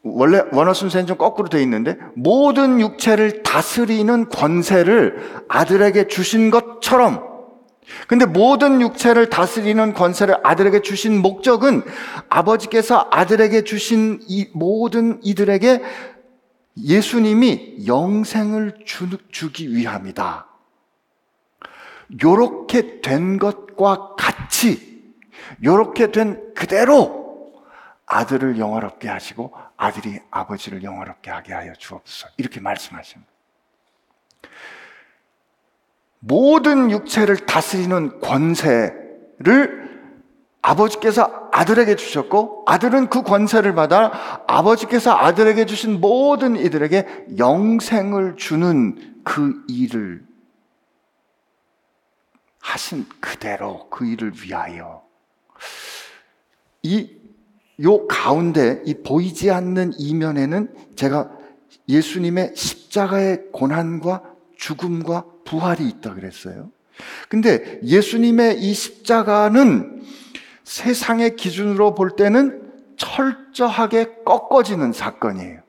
원래 0.03 0.41
원어 0.51 0.73
순서는 0.73 1.05
좀 1.05 1.17
거꾸로 1.17 1.47
되어 1.47 1.61
있는데 1.61 1.97
모든 2.15 2.79
육체를 2.79 3.43
다스리는 3.43 4.29
권세를 4.29 5.43
아들에게 5.47 6.07
주신 6.07 6.49
것처럼 6.49 7.30
근데 8.07 8.25
모든 8.25 8.81
육체를 8.81 9.29
다스리는 9.29 9.93
권세를 9.93 10.37
아들에게 10.43 10.81
주신 10.81 11.21
목적은 11.21 11.83
아버지께서 12.29 13.07
아들에게 13.11 13.63
주신 13.63 14.19
이 14.27 14.49
모든 14.53 15.19
이들에게 15.23 15.81
예수님이 16.77 17.85
영생을 17.87 18.83
주, 18.85 19.17
주기 19.31 19.73
위함이다. 19.75 20.47
요렇게 22.23 23.01
된 23.01 23.39
것과 23.39 24.15
같이 24.17 25.13
요렇게 25.63 26.11
된 26.11 26.53
그대로 26.53 27.21
아들을 28.05 28.57
영화롭게 28.57 29.07
하시고 29.07 29.53
아들이 29.77 30.19
아버지를 30.29 30.83
영화롭게 30.83 31.31
하게 31.31 31.53
하여 31.53 31.73
주옵소서. 31.73 32.27
이렇게 32.37 32.59
말씀하십니다. 32.59 33.31
모든 36.21 36.89
육체를 36.91 37.45
다스리는 37.45 38.19
권세를 38.21 39.81
아버지께서 40.61 41.49
아들에게 41.51 41.95
주셨고 41.95 42.63
아들은 42.67 43.09
그 43.09 43.23
권세를 43.23 43.73
받아 43.75 44.43
아버지께서 44.47 45.11
아들에게 45.11 45.65
주신 45.65 45.99
모든 45.99 46.55
이들에게 46.55 47.25
영생을 47.37 48.37
주는 48.37 49.21
그 49.23 49.63
일을 49.67 50.23
하신 52.61 53.05
그대로 53.19 53.89
그 53.89 54.05
일을 54.05 54.33
위하여. 54.43 55.03
이 56.83 57.21
요 57.83 58.05
가운데 58.07 58.81
이 58.85 58.93
보이지 58.93 59.49
않는 59.49 59.93
이면에는 59.97 60.73
제가 60.95 61.31
예수님의 61.89 62.53
십자가의 62.55 63.45
고난과 63.51 64.23
죽음과 64.57 65.25
부활이 65.51 65.85
있다 65.89 66.13
그랬어요. 66.13 66.71
근데 67.27 67.81
예수님의 67.83 68.61
이 68.61 68.73
십자가는 68.73 70.01
세상의 70.63 71.35
기준으로 71.35 71.93
볼 71.93 72.15
때는 72.15 72.71
철저하게 72.95 74.23
꺾어지는 74.23 74.93
사건이에요. 74.93 75.61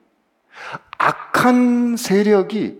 악한 0.99 1.97
세력이 1.97 2.79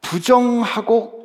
부정하고 0.00 1.18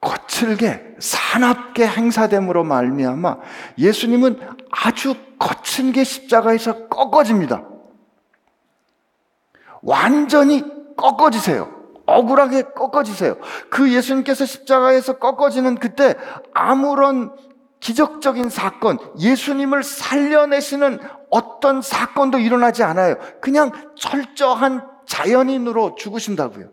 거칠게 0.00 0.96
사납게 1.00 1.86
행사됨으로 1.86 2.62
말미암아 2.62 3.38
예수님은 3.78 4.38
아주 4.70 5.16
거칠게 5.40 6.04
십자가에서 6.04 6.86
꺾어집니다. 6.86 7.64
완전히 9.80 10.62
꺾어지세요. 10.96 11.81
억울하게 12.06 12.62
꺾어지세요. 12.74 13.36
그 13.70 13.92
예수님께서 13.92 14.44
십자가에서 14.44 15.18
꺾어지는 15.18 15.76
그때 15.76 16.16
아무런 16.52 17.34
기적적인 17.80 18.48
사건, 18.48 18.98
예수님을 19.18 19.82
살려내시는 19.82 21.00
어떤 21.30 21.82
사건도 21.82 22.38
일어나지 22.38 22.82
않아요. 22.84 23.16
그냥 23.40 23.72
철저한 23.96 24.86
자연인으로 25.06 25.96
죽으신다고요. 25.96 26.68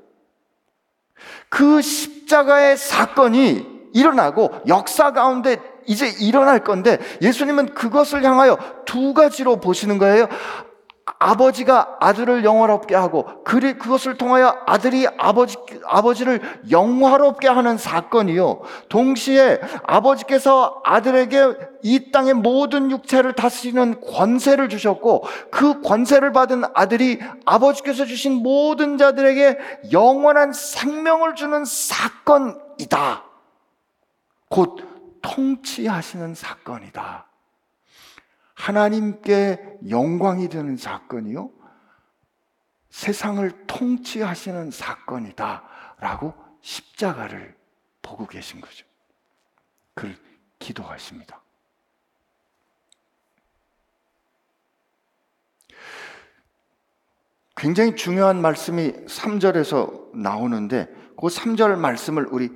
그 1.50 1.82
십자가의 1.82 2.78
사건이 2.78 3.80
일어나고 3.94 4.52
역사 4.68 5.12
가운데 5.12 5.58
이제 5.88 6.08
일어날 6.20 6.64
건데 6.64 7.00
예수님은 7.22 7.74
그것을 7.74 8.24
향하여 8.24 8.58
두 8.86 9.16
가지로 9.16 9.60
보시는 9.60 9.98
거예요. 9.98 10.28
아버지가 11.18 11.98
아들을 12.00 12.44
영화롭게 12.44 12.96
하고 12.96 13.44
그것을 13.44 14.18
통하여 14.18 14.56
아들이 14.66 15.08
아버지 15.18 15.58
아버지를 15.86 16.42
영화롭게 16.70 17.48
하는 17.48 17.78
사건이요. 17.78 18.62
동시에 18.90 19.60
아버지께서 19.84 20.82
아들에게 20.84 21.54
이 21.84 22.12
땅의 22.12 22.36
모든 22.36 22.92
육체를 22.92 23.34
다스리는 23.34 24.02
권세를 24.02 24.70
주셨고 24.70 25.24
그 25.50 25.82
권세를 25.82 26.32
받은 26.32 26.64
아들이 26.74 27.20
아버지께서 27.46 28.06
주신 28.06 28.34
모든 28.44 28.98
자들에게 28.98 29.58
영원한 29.92 30.54
생명을 30.54 31.36
주는 31.36 31.64
사건이다. 31.66 33.24
곧 34.50 34.78
통치하시는 35.22 36.36
사건이다. 36.36 37.29
하나님께 38.60 39.78
영광이 39.90 40.50
되는 40.50 40.76
사건이요. 40.76 41.50
세상을 42.90 43.50
통치하시는 43.68 44.72
사건이다. 44.72 45.64
라고 46.00 46.34
십자가를 46.62 47.56
보고 48.02 48.28
계신 48.28 48.60
거죠. 48.60 48.86
그를 49.94 50.18
기도하십니다. 50.60 51.42
굉장히 57.56 57.96
중요한 57.96 58.42
말씀이 58.42 58.92
3절에서 59.06 60.16
나오는데 60.16 60.88
그 61.18 61.28
3절 61.28 61.78
말씀을 61.78 62.28
우리 62.30 62.52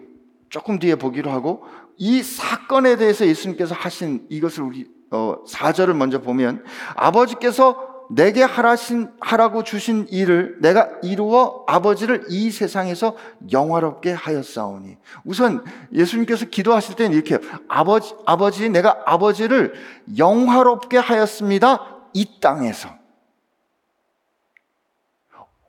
조금 0.49 0.79
뒤에 0.79 0.95
보기로 0.95 1.31
하고 1.31 1.65
이 1.97 2.21
사건에 2.21 2.97
대해서 2.97 3.25
예수님께서 3.25 3.73
하신 3.73 4.27
이것을 4.29 4.63
우리 4.63 4.92
어, 5.13 5.43
4절을 5.47 5.93
먼저 5.93 6.19
보면 6.19 6.63
아버지께서 6.95 7.93
내게 8.09 8.43
하라신, 8.43 9.11
하라고 9.19 9.63
주신 9.63 10.07
일을 10.09 10.57
내가 10.59 10.89
이루어 11.03 11.63
아버지를 11.67 12.25
이 12.29 12.51
세상에서 12.51 13.15
영화롭게 13.51 14.11
하였사오니. 14.11 14.97
우선 15.23 15.63
예수님께서 15.93 16.45
기도하실 16.45 16.95
때는 16.95 17.15
이렇게 17.15 17.39
아버지, 17.67 18.13
아버지, 18.25 18.69
내가 18.69 19.01
아버지를 19.05 19.73
영화롭게 20.17 20.97
하였습니다. 20.97 21.85
이 22.13 22.39
땅에서. 22.39 22.89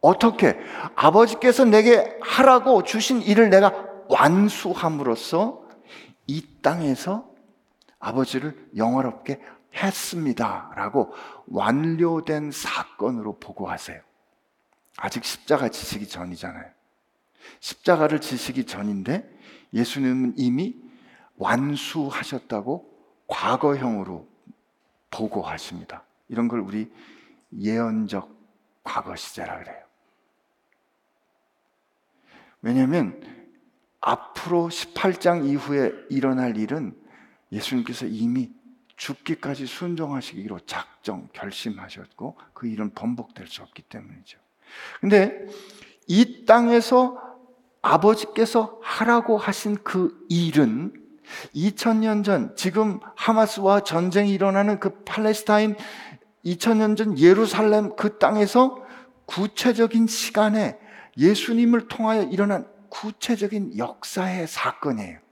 어떻게? 0.01 0.59
아버지께서 0.95 1.65
내게 1.65 2.19
하라고 2.21 2.83
주신 2.83 3.23
일을 3.23 3.49
내가 3.49 3.73
완수함으로써 4.09 5.63
이 6.27 6.45
땅에서 6.63 7.34
아버지를 8.05 8.71
영화롭게 8.77 9.41
했습니다. 9.75 10.71
라고 10.77 11.13
완료된 11.47 12.51
사건으로 12.51 13.39
보고하세요. 13.39 14.01
아직 14.99 15.25
십자가 15.25 15.71
지시기 15.71 16.07
전이잖아요. 16.07 16.71
십자가를 17.61 18.21
지시기 18.21 18.67
전인데 18.67 19.29
예수님은 19.73 20.35
이미 20.37 20.77
완수하셨다고 21.37 22.93
과거형으로 23.27 24.29
보고하십니다. 25.11 26.05
이런 26.29 26.49
걸 26.49 26.61
우리 26.61 26.93
예언적 27.59 28.31
과거 28.85 29.17
시제라 29.17 29.59
그래요. 29.59 29.83
왜냐하면 32.61 33.21
앞으로 34.01 34.69
18장 34.69 35.47
이후에 35.47 35.93
일어날 36.11 36.57
일은 36.59 37.04
예수님께서 37.55 38.07
이미 38.07 38.51
죽기까지 38.97 39.67
순종하시기로 39.67 40.61
작정, 40.61 41.29
결심하셨고 41.33 42.37
그 42.53 42.67
일은 42.67 42.91
번복될 42.95 43.47
수 43.47 43.63
없기 43.63 43.83
때문이죠. 43.83 44.39
근데 45.01 45.47
이 46.07 46.45
땅에서 46.45 47.21
아버지께서 47.83 48.79
하라고 48.83 49.37
하신 49.37 49.77
그 49.83 50.27
일은 50.29 50.93
2000년 51.55 52.25
전 52.25 52.55
지금 52.57 53.01
하마스와 53.17 53.81
전쟁이 53.81 54.33
일어나는 54.33 54.79
그 54.81 55.03
팔레스타인 55.05 55.77
2000년 56.45 56.97
전 56.97 57.19
예루살렘 57.19 57.97
그 57.97 58.19
땅에서 58.19 58.83
구체적인 59.27 60.07
시간에 60.07 60.79
예수님을 61.17 61.89
통하여 61.89 62.23
일어난 62.25 62.67
구체적인 62.91 63.79
역사의 63.79 64.47
사건이에요. 64.47 65.24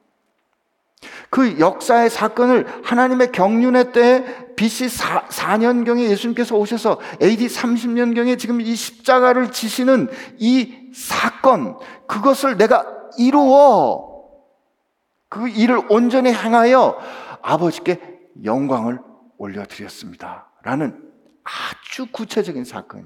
그 1.30 1.58
역사의 1.58 2.10
사건을 2.10 2.66
하나님의 2.84 3.32
경륜의 3.32 3.92
때에 3.92 4.54
BC 4.56 4.88
4, 4.88 5.26
4년경에 5.26 6.08
예수님께서 6.10 6.56
오셔서 6.56 7.00
AD 7.22 7.46
30년경에 7.46 8.38
지금 8.38 8.60
이 8.60 8.74
십자가를 8.74 9.50
지시는 9.50 10.08
이 10.38 10.90
사건, 10.94 11.78
그것을 12.06 12.56
내가 12.56 12.86
이루어 13.18 14.12
그 15.28 15.48
일을 15.48 15.80
온전히 15.88 16.32
행하여 16.32 16.98
아버지께 17.40 18.00
영광을 18.44 19.00
올려드렸습니다. 19.38 20.50
라는 20.62 21.10
아주 21.42 22.06
구체적인 22.12 22.64
사건이. 22.64 23.04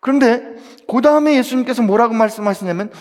그런데 0.00 0.42
그 0.86 1.00
다음에 1.00 1.36
예수님께서 1.38 1.82
뭐라고 1.82 2.12
말씀하시냐면 2.12 2.92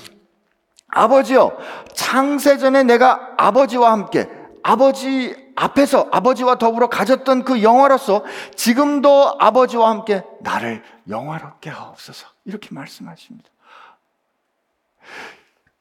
아버지요, 0.93 1.57
창세전에 1.93 2.83
내가 2.83 3.33
아버지와 3.37 3.91
함께, 3.91 4.29
아버지 4.63 5.35
앞에서 5.55 6.07
아버지와 6.11 6.57
더불어 6.57 6.87
가졌던 6.87 7.43
그 7.43 7.61
영화로서 7.61 8.23
지금도 8.55 9.35
아버지와 9.39 9.89
함께 9.89 10.23
나를 10.41 10.83
영화롭게 11.09 11.69
하옵소서. 11.69 12.27
이렇게 12.45 12.69
말씀하십니다. 12.71 13.49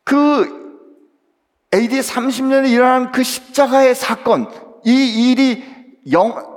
그 0.04 0.62
AD 1.74 2.00
30년에 2.00 2.70
일어난 2.70 3.12
그 3.12 3.22
십자가의 3.22 3.94
사건, 3.94 4.50
이 4.84 5.30
일이 5.30 5.64
영, 6.10 6.51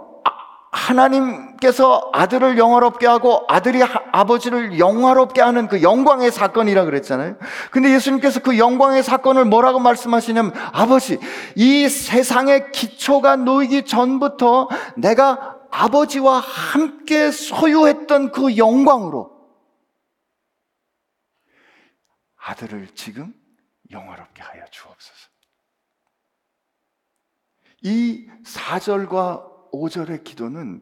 하나님께서 0.76 2.10
아들을 2.12 2.58
영화롭게 2.58 3.08
하고 3.08 3.46
아들이 3.48 3.82
아버지를 3.82 4.78
영화롭게 4.78 5.42
하는 5.42 5.68
그 5.68 5.82
영광의 5.82 6.32
사건이라 6.32 6.84
그랬잖아요. 6.84 7.38
근데 7.72 7.94
예수님께서 7.94 8.42
그 8.42 8.58
영광의 8.58 9.02
사건을 9.02 9.46
뭐라고 9.46 9.80
말씀하시냐면 9.80 10.52
아버지, 10.74 11.18
이 11.56 11.88
세상의 11.88 12.72
기초가 12.74 13.38
놓이기 13.38 13.86
전부터 13.86 14.68
내가 14.98 15.58
아버지와 15.72 16.40
함께 16.40 17.32
소유했던 17.32 18.32
그 18.32 18.58
영광으로 18.58 19.34
아들을 22.36 22.90
지금 22.96 23.34
영화롭게 23.92 24.44
하여 24.44 24.64
주옵소서. 24.70 25.30
이 27.82 28.28
4절과 28.46 29.55
5절의 29.82 30.24
기도는 30.24 30.82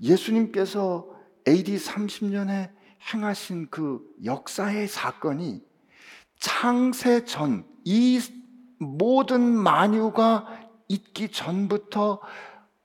예수님께서 0.00 1.08
AD 1.46 1.76
30년에 1.76 2.70
행하신 3.12 3.68
그 3.70 4.00
역사의 4.24 4.88
사건이 4.88 5.62
창세 6.38 7.24
전, 7.24 7.64
이 7.84 8.20
모든 8.78 9.40
만유가 9.42 10.46
있기 10.88 11.28
전부터 11.30 12.20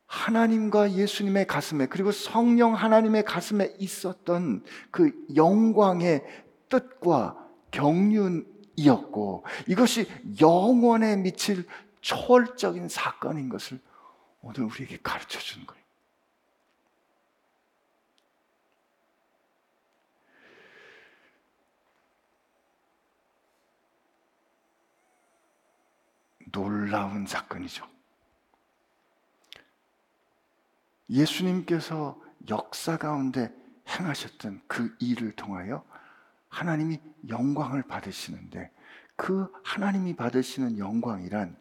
하나님과 0.06 0.94
예수님의 0.94 1.48
가슴에, 1.48 1.88
그리고 1.88 2.12
성령 2.12 2.74
하나님의 2.76 3.26
가슴에 3.26 3.76
있었던 3.80 4.64
그 4.92 5.12
영광의 5.36 6.24
뜻과 6.70 7.36
경륜이었고, 7.72 9.44
이것이 9.68 10.08
영원에 10.40 11.18
미칠 11.18 11.66
초월적인 12.02 12.90
사건인 12.90 13.50
것을 13.50 13.80
오늘 14.48 14.62
우리에게 14.62 14.98
가르쳐 15.04 15.40
주는 15.40 15.68
거예요. 15.68 15.84
놀라운 26.50 27.28
사건이죠. 27.28 27.86
예수님께서 31.10 32.18
역사 32.48 32.96
가운데 32.96 33.54
행하셨던 33.90 34.62
그 34.66 34.96
일을 35.02 35.34
통하여 35.34 35.86
하나님이 36.48 37.02
영광을 37.28 37.84
받으시는데 37.84 38.72
그 39.18 39.52
하나님이 39.66 40.16
받으시는 40.16 40.78
영광이란 40.78 41.58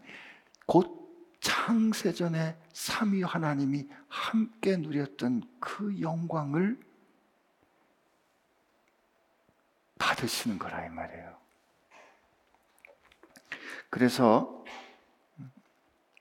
곧 0.66 1.04
창세전에 1.40 2.65
삼위 2.76 3.22
하나님이 3.22 3.88
함께 4.06 4.76
누렸던 4.76 5.42
그 5.58 5.98
영광을 6.02 6.78
받으시는 9.98 10.58
거라 10.58 10.84
이 10.84 10.90
말이에요. 10.90 11.38
그래서 13.88 14.62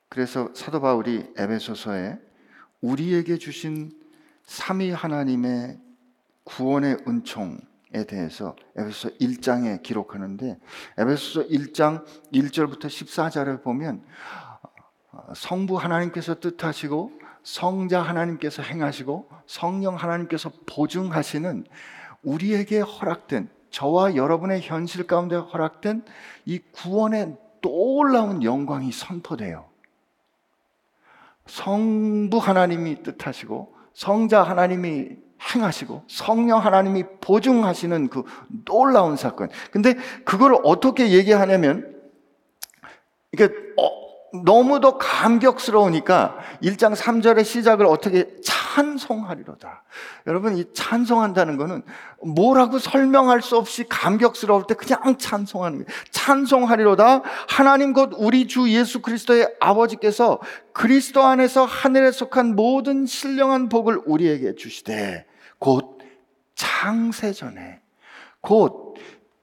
그래서 0.07 0.49
사도 0.55 0.79
바울이 0.79 1.33
에베소서에 1.35 2.19
우리에게 2.79 3.37
주신 3.37 3.91
삼위 4.45 4.91
하나님의 4.91 5.77
구원의 6.45 6.99
은총에 7.05 8.05
대해서 8.07 8.55
에베소서 8.77 9.17
1장에 9.17 9.83
기록하는데 9.83 10.57
에베소서 10.99 11.49
1장 11.49 12.05
1절부터 12.31 12.85
14절을 12.85 13.61
보면 13.61 14.05
성부 15.33 15.77
하나님께서 15.77 16.35
뜻하시고 16.39 17.11
성자 17.43 18.01
하나님께서 18.01 18.63
행하시고 18.63 19.29
성령 19.45 19.95
하나님께서 19.95 20.51
보증하시는 20.65 21.65
우리에게 22.23 22.79
허락된 22.79 23.49
저와 23.69 24.15
여러분의 24.15 24.61
현실 24.61 25.05
가운데 25.05 25.35
허락된 25.35 26.03
이 26.45 26.59
구원의 26.71 27.37
놀라운 27.61 28.43
영광이 28.43 28.91
선포돼요. 28.91 29.65
성부 31.45 32.37
하나님이 32.37 33.03
뜻하시고 33.03 33.75
성자 33.93 34.43
하나님이 34.43 35.17
행하시고 35.53 36.03
성령 36.07 36.59
하나님이 36.59 37.03
보증하시는 37.21 38.09
그 38.09 38.23
놀라운 38.65 39.15
사건. 39.15 39.49
근데 39.71 39.93
그걸 40.23 40.55
어떻게 40.63 41.11
얘기하냐면 41.11 41.93
이게 43.31 43.45
어, 43.77 44.04
너무도 44.43 44.97
감격스러우니까 44.97 46.37
1장 46.63 46.95
3절의 46.95 47.45
시작을 47.45 47.85
어떻게 47.85 48.27
찬송하리로다. 48.43 49.83
여러분, 50.27 50.57
이 50.57 50.65
찬송한다는 50.73 51.57
거는 51.57 51.83
뭐라고 52.23 52.79
설명할 52.79 53.41
수 53.41 53.57
없이 53.57 53.85
감격스러울 53.87 54.65
때 54.67 54.73
그냥 54.73 55.17
찬송하는 55.17 55.79
거예요. 55.79 55.87
찬송하리로다. 56.11 57.21
하나님 57.47 57.93
곧 57.93 58.11
우리 58.17 58.47
주 58.47 58.69
예수 58.69 59.01
그리스도의 59.01 59.55
아버지께서 59.59 60.39
그리스도 60.73 61.23
안에서 61.23 61.65
하늘에 61.65 62.11
속한 62.11 62.55
모든 62.55 63.05
신령한 63.05 63.69
복을 63.69 64.01
우리에게 64.05 64.55
주시되 64.55 65.25
곧 65.59 65.99
창세전에 66.55 67.81
곧 68.41 68.95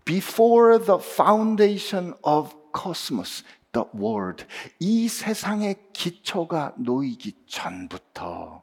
before 0.04 0.78
the 0.78 0.98
foundation 1.00 2.14
of 2.22 2.50
cosmos 2.76 3.44
the 3.72 3.86
world. 3.94 4.46
이 4.78 5.08
세상의 5.08 5.76
기초가 5.92 6.74
놓이기 6.76 7.34
전부터 7.46 8.62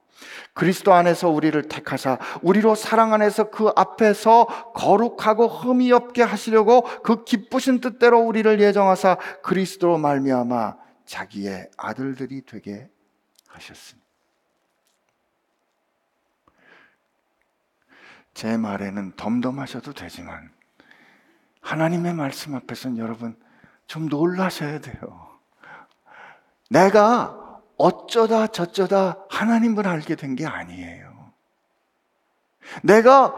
그리스도 0.54 0.94
안에서 0.94 1.30
우리를 1.30 1.62
택하사 1.70 2.18
우리로 2.42 2.76
사랑 2.76 3.14
안에서 3.14 3.50
그 3.50 3.72
앞에서 3.76 4.46
거룩하고 4.74 5.48
흠이 5.48 5.92
없게 5.92 6.24
하시려고 6.24 6.82
그 7.02 7.24
기쁘신 7.24 7.80
뜻대로 7.80 8.20
우리를 8.20 8.60
예정하사 8.60 9.18
그리스도로 9.42 9.98
말미암아 9.98 10.76
자기의 11.06 11.70
아들들이 11.78 12.46
되게 12.46 12.90
하셨습니다. 13.48 14.08
제 18.34 18.58
말에는 18.58 19.16
덤덤하셔도 19.16 19.94
되지만 19.94 20.52
하나님의 21.62 22.14
말씀 22.14 22.56
앞에서는 22.56 22.98
여러분 22.98 23.36
좀 23.90 24.08
놀라셔야 24.08 24.80
돼요. 24.80 25.28
내가 26.70 27.36
어쩌다 27.78 28.46
저쩌다 28.48 29.18
하나님을 29.30 29.88
알게 29.88 30.16
된 30.16 30.36
게 30.36 30.46
아니에요. 30.46 31.10
내가 32.84 33.34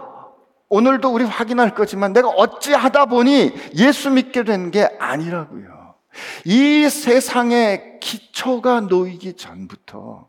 오늘도 0.68 1.10
우리 1.10 1.24
확인할 1.24 1.74
거지만 1.74 2.12
내가 2.12 2.28
어찌 2.30 2.74
하다 2.74 3.06
보니 3.06 3.54
예수 3.76 4.10
믿게 4.12 4.44
된 4.44 4.72
게 4.72 4.90
아니라고요. 5.00 5.96
이 6.44 6.90
세상의 6.90 8.00
기초가 8.02 8.82
놓이기 8.82 9.38
전부터 9.38 10.28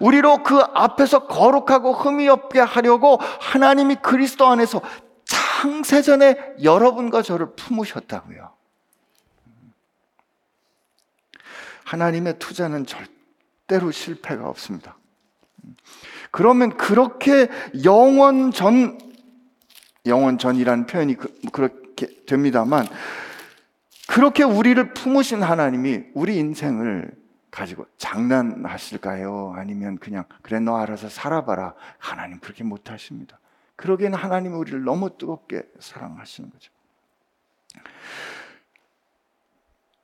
우리로 0.00 0.42
그 0.42 0.58
앞에서 0.74 1.28
거룩하고 1.28 1.92
흠이 1.92 2.28
없게 2.28 2.58
하려고 2.58 3.18
하나님이 3.40 3.96
그리스도 4.02 4.48
안에서 4.48 4.80
창세전에 5.24 6.54
여러분과 6.64 7.22
저를 7.22 7.54
품으셨다고요. 7.54 8.50
하나님의 11.90 12.38
투자는 12.38 12.86
절대로 12.86 13.90
실패가 13.90 14.48
없습니다. 14.48 14.96
그러면 16.30 16.76
그렇게 16.76 17.48
영원 17.84 18.52
전, 18.52 18.96
영원 20.06 20.38
전이라는 20.38 20.86
표현이 20.86 21.16
그, 21.16 21.60
렇게 21.60 22.24
됩니다만, 22.26 22.86
그렇게 24.06 24.44
우리를 24.44 24.94
품으신 24.94 25.42
하나님이 25.42 26.04
우리 26.14 26.36
인생을 26.36 27.10
가지고 27.50 27.86
장난하실까요? 27.98 29.54
아니면 29.56 29.98
그냥, 29.98 30.24
그래, 30.42 30.60
너 30.60 30.76
알아서 30.76 31.08
살아봐라. 31.08 31.74
하나님 31.98 32.38
그렇게 32.38 32.62
못하십니다. 32.62 33.40
그러기에는 33.74 34.16
하나님이 34.16 34.54
우리를 34.54 34.84
너무 34.84 35.18
뜨겁게 35.18 35.62
사랑하시는 35.80 36.50
거죠. 36.50 36.70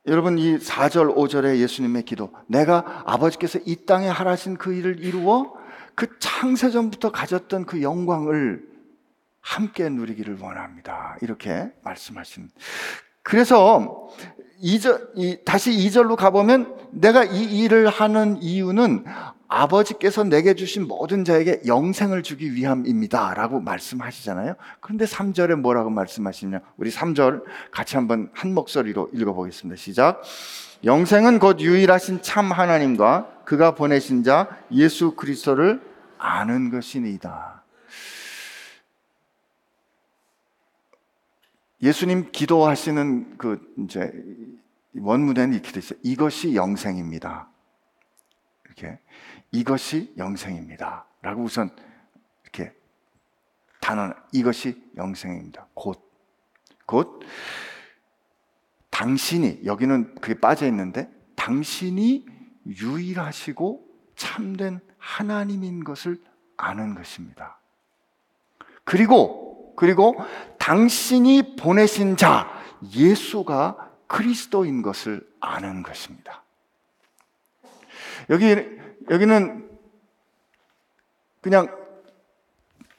여러분 0.07 0.38
이 0.38 0.57
4절 0.59 1.16
5절의 1.16 1.59
예수님의 1.59 2.05
기도 2.05 2.33
내가 2.47 3.03
아버지께서 3.07 3.59
이 3.64 3.85
땅에 3.87 4.09
하라신 4.09 4.57
그 4.57 4.73
일을 4.73 5.03
이루어 5.03 5.55
그 5.97 6.19
창세전부터 6.21 7.11
가졌던 7.11 7.66
그 7.66 7.83
영광을 7.83 8.62
함께 9.40 9.88
누리기를 9.88 10.38
원합니다. 10.40 11.16
이렇게 11.23 11.73
말씀하신. 11.83 12.51
그래서 13.26 14.08
2절, 14.62 15.08
이, 15.16 15.36
다시 15.44 15.72
2절로 15.72 16.14
가보면 16.14 16.76
내가 16.92 17.24
이 17.24 17.42
일을 17.42 17.88
하는 17.88 18.40
이유는 18.40 19.04
아버지께서 19.48 20.22
내게 20.22 20.54
주신 20.54 20.86
모든 20.86 21.24
자에게 21.24 21.62
영생을 21.66 22.22
주기 22.22 22.54
위함입니다. 22.54 23.34
라고 23.34 23.58
말씀하시잖아요. 23.58 24.54
그런데 24.78 25.06
3절에 25.06 25.56
뭐라고 25.56 25.90
말씀하시냐. 25.90 26.60
우리 26.76 26.88
3절 26.88 27.42
같이 27.72 27.96
한번 27.96 28.30
한 28.32 28.54
목소리로 28.54 29.10
읽어보겠습니다. 29.12 29.76
시작. 29.76 30.22
영생은 30.84 31.40
곧 31.40 31.58
유일하신 31.58 32.22
참 32.22 32.52
하나님과 32.52 33.42
그가 33.44 33.74
보내신 33.74 34.22
자 34.22 34.48
예수 34.70 35.16
그리스도를 35.16 35.80
아는 36.16 36.70
것이니이다. 36.70 37.56
예수님 41.82 42.30
기도하시는 42.32 43.36
그 43.38 43.74
이제 43.78 44.12
원문에는 44.94 45.54
이렇게 45.54 45.72
돼 45.72 45.78
있어요. 45.78 45.98
이것이 46.02 46.54
영생입니다. 46.54 47.48
이렇게 48.64 48.98
이것이 49.52 50.14
영생입니다. 50.16 51.06
라고 51.22 51.42
우선 51.42 51.70
이렇게 52.42 52.74
단어 53.80 54.14
이것이 54.32 54.82
영생입니다. 54.96 55.68
곧. 55.74 56.02
곧 56.86 57.20
당신이 58.90 59.62
여기는 59.64 60.14
그게 60.16 60.38
빠져 60.38 60.66
있는데 60.66 61.10
당신이 61.34 62.26
유일하시고 62.66 63.86
참된 64.14 64.80
하나님인 64.98 65.84
것을 65.84 66.18
아는 66.56 66.94
것입니다. 66.94 67.58
그리고 68.84 69.74
그리고 69.76 70.16
당신이 70.66 71.55
보내신 71.55 72.16
자 72.16 72.50
예수가 72.92 73.76
그리스도인 74.09 74.83
것을 74.83 75.24
아는 75.38 75.85
것입니다. 75.85 76.42
여기 78.31 78.57
여기는 79.09 79.70
그냥 81.40 81.68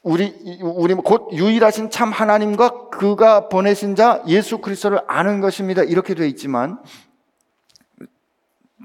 우리 0.02 0.34
우리 0.62 0.94
곧 0.94 1.28
유일하신 1.34 1.90
참 1.90 2.14
하나님과 2.14 2.88
그가 2.88 3.50
보내신 3.50 3.98
자 3.98 4.24
예수 4.28 4.60
그리스도를 4.60 5.02
아는 5.06 5.42
것입니다. 5.42 5.84
이렇게 5.84 6.16
되어 6.16 6.26
있지만 6.26 6.82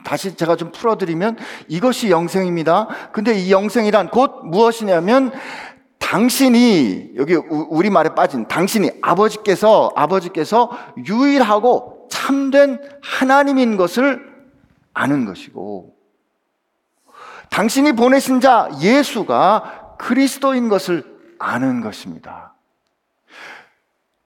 다시 0.05 0.35
제가 0.35 0.57
좀 0.57 0.73
풀어드리면 0.73 1.38
이것이 1.68 2.11
영생입니다. 2.11 2.88
근데 3.12 3.38
이 3.38 3.53
영생이란 3.53 4.11
곧 4.11 4.40
무엇이냐면 4.45 5.31
당신이 6.12 7.12
여기 7.16 7.35
우리 7.37 7.88
말에 7.88 8.14
빠진 8.14 8.46
당신이 8.46 8.90
아버지께서 9.01 9.94
아버지께서 9.96 10.70
유일하고 11.09 12.07
참된 12.11 12.79
하나님인 13.01 13.79
것을 13.79 14.20
아는 14.92 15.25
것이고 15.25 15.96
당신이 17.48 17.92
보내신 17.92 18.42
자 18.42 18.68
예수가 18.79 19.96
그리스도인 19.98 20.68
것을 20.68 21.03
아는 21.38 21.81
것입니다. 21.81 22.57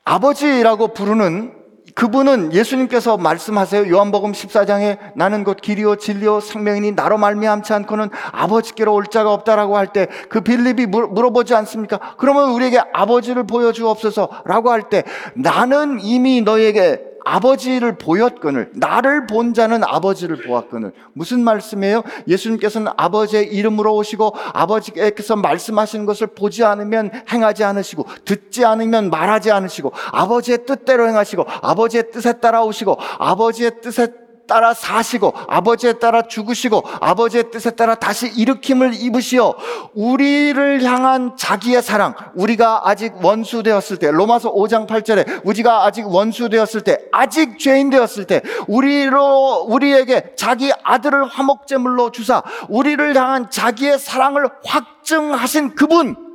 아버지라고 0.02 0.92
부르는 0.92 1.54
그분은 1.96 2.52
예수님께서 2.52 3.16
말씀하세요. 3.16 3.88
요한복음 3.90 4.32
14장에 4.32 4.98
나는 5.14 5.44
곧 5.44 5.56
길이요 5.62 5.96
진리요 5.96 6.40
생명이니 6.40 6.92
나로 6.92 7.16
말미암지 7.16 7.72
않고는 7.72 8.10
아버지께로 8.32 8.92
올 8.92 9.06
자가 9.06 9.32
없다라고 9.32 9.78
할 9.78 9.86
때 9.94 10.06
그 10.28 10.42
빌립이 10.42 10.84
물어보지 10.86 11.54
않습니까? 11.54 11.98
그러면 12.18 12.50
우리에게 12.50 12.80
아버지를 12.92 13.44
보여 13.44 13.72
주옵소서라고 13.72 14.70
할 14.70 14.90
때 14.90 15.04
나는 15.34 15.98
이미 16.02 16.42
너에게 16.42 17.00
아버지를 17.26 17.98
보였거늘 17.98 18.70
나를 18.74 19.26
본 19.26 19.52
자는 19.52 19.82
아버지를 19.82 20.42
보았거늘 20.42 20.92
무슨 21.12 21.40
말씀이에요? 21.42 22.04
예수님께서는 22.28 22.92
아버지의 22.96 23.52
이름으로 23.52 23.96
오시고 23.96 24.32
아버지께서 24.52 25.34
말씀하시는 25.34 26.06
것을 26.06 26.28
보지 26.28 26.62
않으면 26.62 27.10
행하지 27.28 27.64
않으시고 27.64 28.06
듣지 28.24 28.64
않으면 28.64 29.10
말하지 29.10 29.50
않으시고 29.50 29.92
아버지의 30.12 30.66
뜻대로 30.66 31.08
행하시고 31.08 31.44
아버지의 31.62 32.12
뜻에 32.12 32.34
따라오시고 32.34 32.96
아버지의 33.18 33.80
뜻에 33.82 34.25
따라 34.46 34.74
사시고 34.74 35.32
아버지에 35.48 35.94
따라 35.94 36.22
죽으시고 36.22 36.82
아버지의 37.00 37.50
뜻에 37.50 37.70
따라 37.70 37.94
다시 37.94 38.28
일으킴을 38.28 38.94
입으시어 38.94 39.54
우리를 39.94 40.82
향한 40.84 41.36
자기의 41.36 41.82
사랑. 41.82 42.14
우리가 42.34 42.88
아직 42.88 43.14
원수 43.22 43.62
되었을 43.62 43.98
때 43.98 44.10
로마서 44.10 44.52
5장 44.52 44.86
8절에 44.86 45.42
우리가 45.44 45.84
아직 45.84 46.06
원수 46.06 46.48
되었을 46.48 46.82
때 46.82 46.98
아직 47.12 47.58
죄인 47.58 47.90
되었을 47.90 48.24
때 48.24 48.42
우리로 48.68 49.66
우리에게 49.68 50.32
자기 50.36 50.72
아들을 50.82 51.26
화목제물로 51.26 52.10
주사 52.10 52.42
우리를 52.68 53.16
향한 53.16 53.50
자기의 53.50 53.98
사랑을 53.98 54.48
확증하신 54.64 55.74
그분 55.74 56.25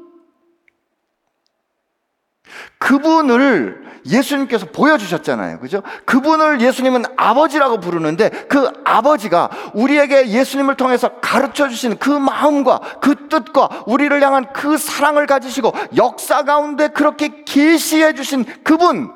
그분을 2.78 3.92
예수님께서 4.06 4.66
보여주셨잖아요. 4.68 5.60
그죠? 5.60 5.84
그분을 6.06 6.62
예수님은 6.62 7.04
아버지라고 7.18 7.80
부르는데 7.80 8.30
그 8.48 8.72
아버지가 8.84 9.50
우리에게 9.74 10.30
예수님을 10.30 10.76
통해서 10.76 11.20
가르쳐 11.20 11.70
주신 11.70 11.98
그 11.98 12.10
마음과 12.10 13.00
그 13.02 13.28
뜻과 13.30 13.84
우리를 13.86 14.22
향한 14.24 14.52
그 14.54 14.78
사랑을 14.78 15.28
가지시고 15.28 15.74
역사 15.96 16.44
가운데 16.44 16.88
그렇게 16.88 17.44
계시해 17.44 18.14
주신 18.14 18.46
그분, 18.64 19.12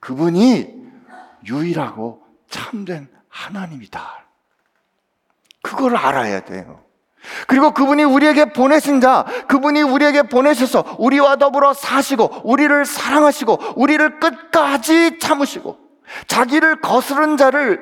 그분이 0.00 0.74
유일하고 1.46 2.22
참된 2.48 3.08
하나님이다. 3.28 4.26
그걸 5.62 5.96
알아야 5.96 6.40
돼요. 6.40 6.85
그리고 7.46 7.72
그분이 7.72 8.04
우리에게 8.04 8.46
보내신 8.46 9.00
자, 9.00 9.24
그분이 9.48 9.82
우리에게 9.82 10.22
보내셔서 10.22 10.96
우리와 10.98 11.36
더불어 11.36 11.74
사시고, 11.74 12.42
우리를 12.44 12.84
사랑하시고, 12.84 13.74
우리를 13.76 14.20
끝까지 14.20 15.18
참으시고, 15.18 15.78
자기를 16.28 16.80
거스른 16.80 17.36
자를 17.36 17.80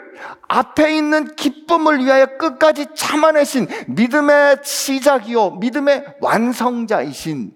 앞에 0.48 0.96
있는 0.96 1.34
기쁨을 1.36 2.04
위하여 2.04 2.38
끝까지 2.38 2.86
참아내신 2.94 3.68
믿음의 3.88 4.58
시작이요, 4.62 5.56
믿음의 5.56 6.16
완성자이신 6.20 7.52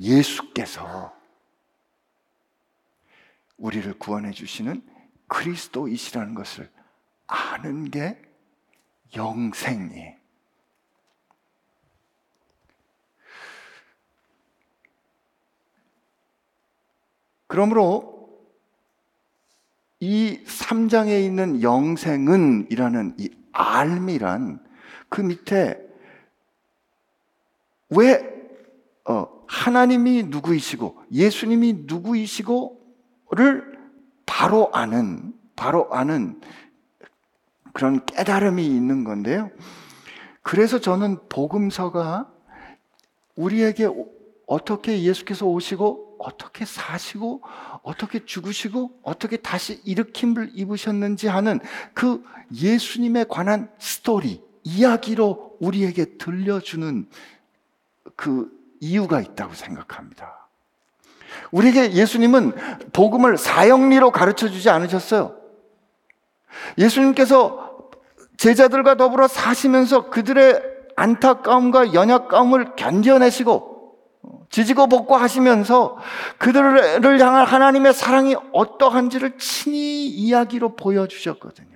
예수께서 0.00 1.12
우리를 3.56 3.94
구원해 3.98 4.32
주시는 4.32 4.82
그리스도이시라는 5.28 6.34
것을 6.34 6.68
아는 7.26 7.90
게 7.90 8.18
영생이에요. 9.16 10.23
그러므로 17.54 18.28
이 20.00 20.40
3장에 20.44 21.24
있는 21.24 21.62
영생은 21.62 22.66
이라는 22.68 23.14
이 23.16 23.30
알미란 23.52 24.58
그 25.08 25.20
밑에 25.20 25.80
왜 27.90 28.28
어, 29.04 29.28
하나님이 29.46 30.24
누구이시고 30.24 31.00
예수님이 31.12 31.84
누구이시고를 31.86 33.78
바로 34.26 34.72
아는 34.72 35.32
바로 35.54 35.86
아는 35.92 36.40
그런 37.72 38.04
깨달음이 38.04 38.66
있는 38.66 39.04
건데요. 39.04 39.52
그래서 40.42 40.80
저는 40.80 41.28
복음서가 41.28 42.28
우리에게 43.36 43.88
어떻게 44.48 45.04
예수께서 45.04 45.46
오시고 45.46 46.03
어떻게 46.18 46.64
사시고 46.64 47.42
어떻게 47.82 48.24
죽으시고 48.24 49.00
어떻게 49.02 49.36
다시 49.36 49.80
일으킴을 49.84 50.52
입으셨는지 50.54 51.28
하는 51.28 51.60
그 51.92 52.22
예수님에 52.54 53.24
관한 53.28 53.70
스토리, 53.78 54.42
이야기로 54.62 55.56
우리에게 55.60 56.16
들려주는 56.18 57.08
그 58.16 58.50
이유가 58.80 59.20
있다고 59.20 59.54
생각합니다. 59.54 60.48
우리에게 61.50 61.92
예수님은 61.92 62.52
복음을 62.92 63.36
사형리로 63.36 64.10
가르쳐 64.10 64.48
주지 64.48 64.70
않으셨어요. 64.70 65.36
예수님께서 66.78 67.74
제자들과 68.36 68.96
더불어 68.96 69.28
사시면서 69.28 70.10
그들의 70.10 70.62
안타까움과 70.96 71.94
연약감을 71.94 72.76
견뎌내시고 72.76 73.73
지지고 74.50 74.86
볶고 74.86 75.16
하시면서 75.16 75.96
그들을 76.38 77.20
향한 77.20 77.46
하나님의 77.46 77.92
사랑이 77.92 78.36
어떠한지를 78.52 79.38
친히 79.38 80.06
이야기로 80.06 80.76
보여주셨거든요. 80.76 81.74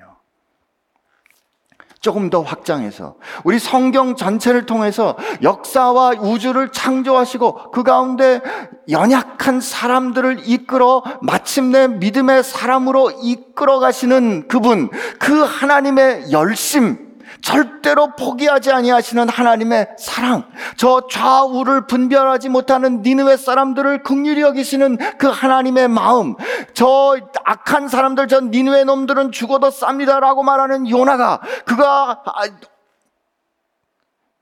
조금 2.00 2.30
더 2.30 2.42
확장해서 2.42 3.16
우리 3.42 3.58
성경 3.58 4.14
전체를 4.14 4.66
통해서 4.66 5.16
역사와 5.42 6.12
우주를 6.20 6.70
창조하시고 6.70 7.72
그 7.72 7.82
가운데 7.82 8.40
연약한 8.88 9.60
사람들을 9.60 10.42
이끌어 10.48 11.02
마침내 11.20 11.88
믿음의 11.88 12.44
사람으로 12.44 13.10
이끌어 13.22 13.80
가시는 13.80 14.46
그분 14.46 14.90
그 15.18 15.42
하나님의 15.42 16.30
열심 16.30 17.07
절대로 17.40 18.14
포기하지 18.16 18.72
아니하시는 18.72 19.28
하나님의 19.28 19.88
사랑, 19.98 20.44
저 20.76 21.06
좌우를 21.10 21.86
분별하지 21.86 22.48
못하는 22.48 23.02
니느웨 23.02 23.36
사람들을 23.36 24.02
극률히 24.02 24.42
여기시는 24.42 24.98
그 25.18 25.28
하나님의 25.28 25.88
마음, 25.88 26.34
저 26.74 27.16
악한 27.44 27.88
사람들, 27.88 28.28
저 28.28 28.40
니느웨 28.40 28.84
놈들은 28.84 29.32
죽어도 29.32 29.68
쌉니다라고 29.68 30.42
말하는 30.42 30.88
요나가 30.88 31.40
그가 31.64 32.22
아, 32.24 32.42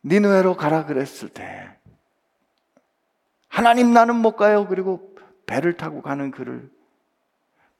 니느웨로 0.04 0.56
가라 0.56 0.86
그랬을 0.86 1.28
때 1.28 1.68
하나님 3.48 3.92
나는 3.92 4.16
못 4.16 4.36
가요. 4.36 4.66
그리고 4.68 5.00
배를 5.46 5.76
타고 5.76 6.02
가는 6.02 6.30
그를 6.30 6.68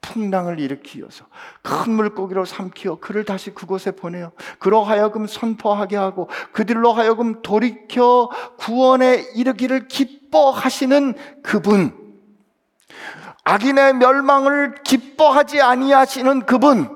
풍랑을 0.07 0.61
일으키어서 0.61 1.27
큰 1.63 1.93
물고기로 1.93 2.45
삼키어 2.45 2.99
그를 3.01 3.25
다시 3.25 3.51
그곳에 3.53 3.91
보내어 3.91 4.31
그로 4.61 4.85
하여금 4.85 5.27
선포하게 5.27 5.97
하고 5.97 6.29
그들로 6.53 6.93
하여금 6.93 7.43
돌이켜 7.43 8.31
구원에 8.57 9.25
이르기를 9.35 9.89
기뻐하시는 9.89 11.15
그분. 11.43 11.95
악인의 13.43 13.95
멸망을 13.95 14.77
기뻐하지 14.85 15.61
아니하시는 15.61 16.47
그분. 16.47 16.89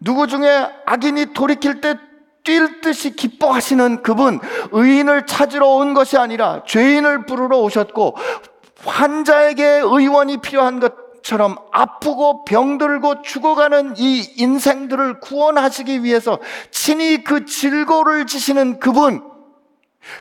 누구 0.00 0.26
중에 0.26 0.68
악인이 0.86 1.34
돌이킬 1.34 1.80
때 1.80 1.96
뛸 2.44 2.80
듯이 2.80 3.14
기뻐하시는 3.14 4.02
그분. 4.02 4.40
의인을 4.72 5.26
찾으러 5.26 5.66
온 5.66 5.92
것이 5.92 6.16
아니라 6.16 6.62
죄인을 6.66 7.26
부르러 7.26 7.58
오셨고 7.58 8.16
환자에게 8.86 9.64
의원이 9.64 10.38
필요한 10.38 10.80
것 10.80 11.07
처럼 11.28 11.56
아프고 11.72 12.46
병들고 12.46 13.20
죽어가는 13.20 13.96
이 13.98 14.32
인생들을 14.38 15.20
구원하시기 15.20 16.02
위해서 16.02 16.38
친히 16.70 17.22
그 17.22 17.44
질고를 17.44 18.26
지시는 18.26 18.78
그분, 18.78 19.22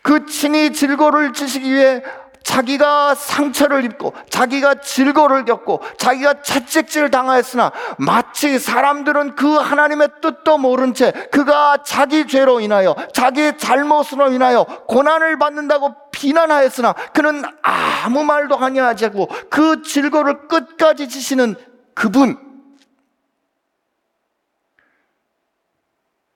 그 0.01 0.25
친히 0.25 0.73
질고를 0.73 1.31
지시기 1.31 1.73
위해 1.73 2.03
자기가 2.47 3.13
상처를 3.13 3.83
입고 3.83 4.13
자기가 4.29 4.75
질고를 4.75 5.43
겪고 5.43 5.81
자기가 5.97 6.41
채찍질을 6.43 7.11
당하였으나 7.11 7.73
마치 7.97 8.57
사람들은 8.57 9.35
그 9.35 9.57
하나님의 9.57 10.07
뜻도 10.21 10.57
모른 10.57 10.93
채 10.93 11.11
그가 11.29 11.83
자기 11.83 12.25
죄로 12.25 12.61
인하여 12.61 12.95
자기 13.13 13.57
잘못으로 13.57 14.31
인하여 14.31 14.63
고난을 14.63 15.37
받는다고 15.37 15.93
비난하였으나 16.11 16.93
그는 17.13 17.43
아무 17.61 18.23
말도 18.23 18.57
아니하지 18.57 19.07
않고 19.07 19.27
그 19.49 19.81
질고를 19.81 20.47
끝까지 20.47 21.09
지시는 21.09 21.55
그분. 21.93 22.37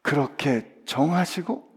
그렇게 0.02 0.70
정하시고 0.86 1.72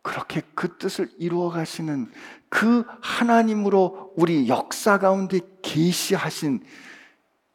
그렇게 0.00 0.42
그 0.54 0.78
뜻을 0.78 1.10
이루어 1.18 1.50
가시는 1.50 2.10
그 2.54 2.84
하나님으로 3.02 4.14
우리 4.14 4.48
역사 4.48 5.00
가운데 5.00 5.40
계시하신 5.60 6.64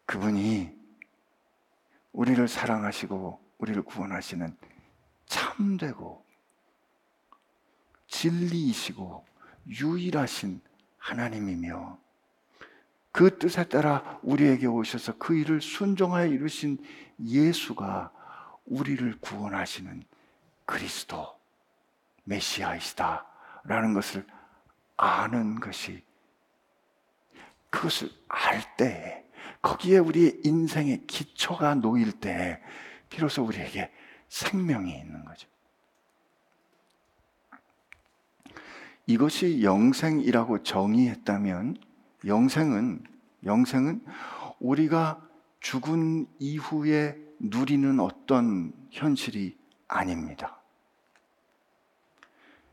그분이 0.06 0.70
우리를 2.12 2.46
사랑하시고 2.50 3.40
우리를 3.60 3.82
구원하시는 3.84 4.58
참되고 5.26 6.26
진리이시고 8.08 9.26
유일하신 9.70 10.60
하나님이며 10.98 11.98
그 13.14 13.40
뜻에 13.40 13.70
따라 13.70 14.20
우리에게 14.22 14.68
오셔서 14.68 15.18
그 15.18 15.34
일을 15.34 15.62
순종하여 15.62 16.28
이루신 16.28 16.78
예수가 17.26 18.12
우리를 18.66 19.18
구원하시는 19.22 20.04
그리스도 20.66 21.40
메시아이시다. 22.26 23.26
라는 23.64 23.94
것을 23.94 24.26
아는 25.00 25.62
것이 25.62 26.04
그것을 27.70 28.10
알 28.28 28.62
때, 28.76 29.26
거기에 29.62 30.00
우리의 30.00 30.42
인생의 30.44 31.06
기초가 31.08 31.76
놓일 31.76 32.20
때, 32.20 32.62
비로소 33.10 33.44
우리에게 33.44 33.92
생명이 34.28 34.94
있는 34.98 35.24
거죠. 35.24 35.48
이것이 39.08 39.64
영생이라고 39.64 40.64
정의했다면, 40.64 41.78
영생은, 42.26 43.04
영생은 43.46 44.06
우리가 44.60 45.26
죽은 45.62 46.28
이후에 46.40 47.18
누리는 47.40 48.00
어떤 48.02 48.74
현실이 48.92 49.58
아닙니다. 49.88 50.62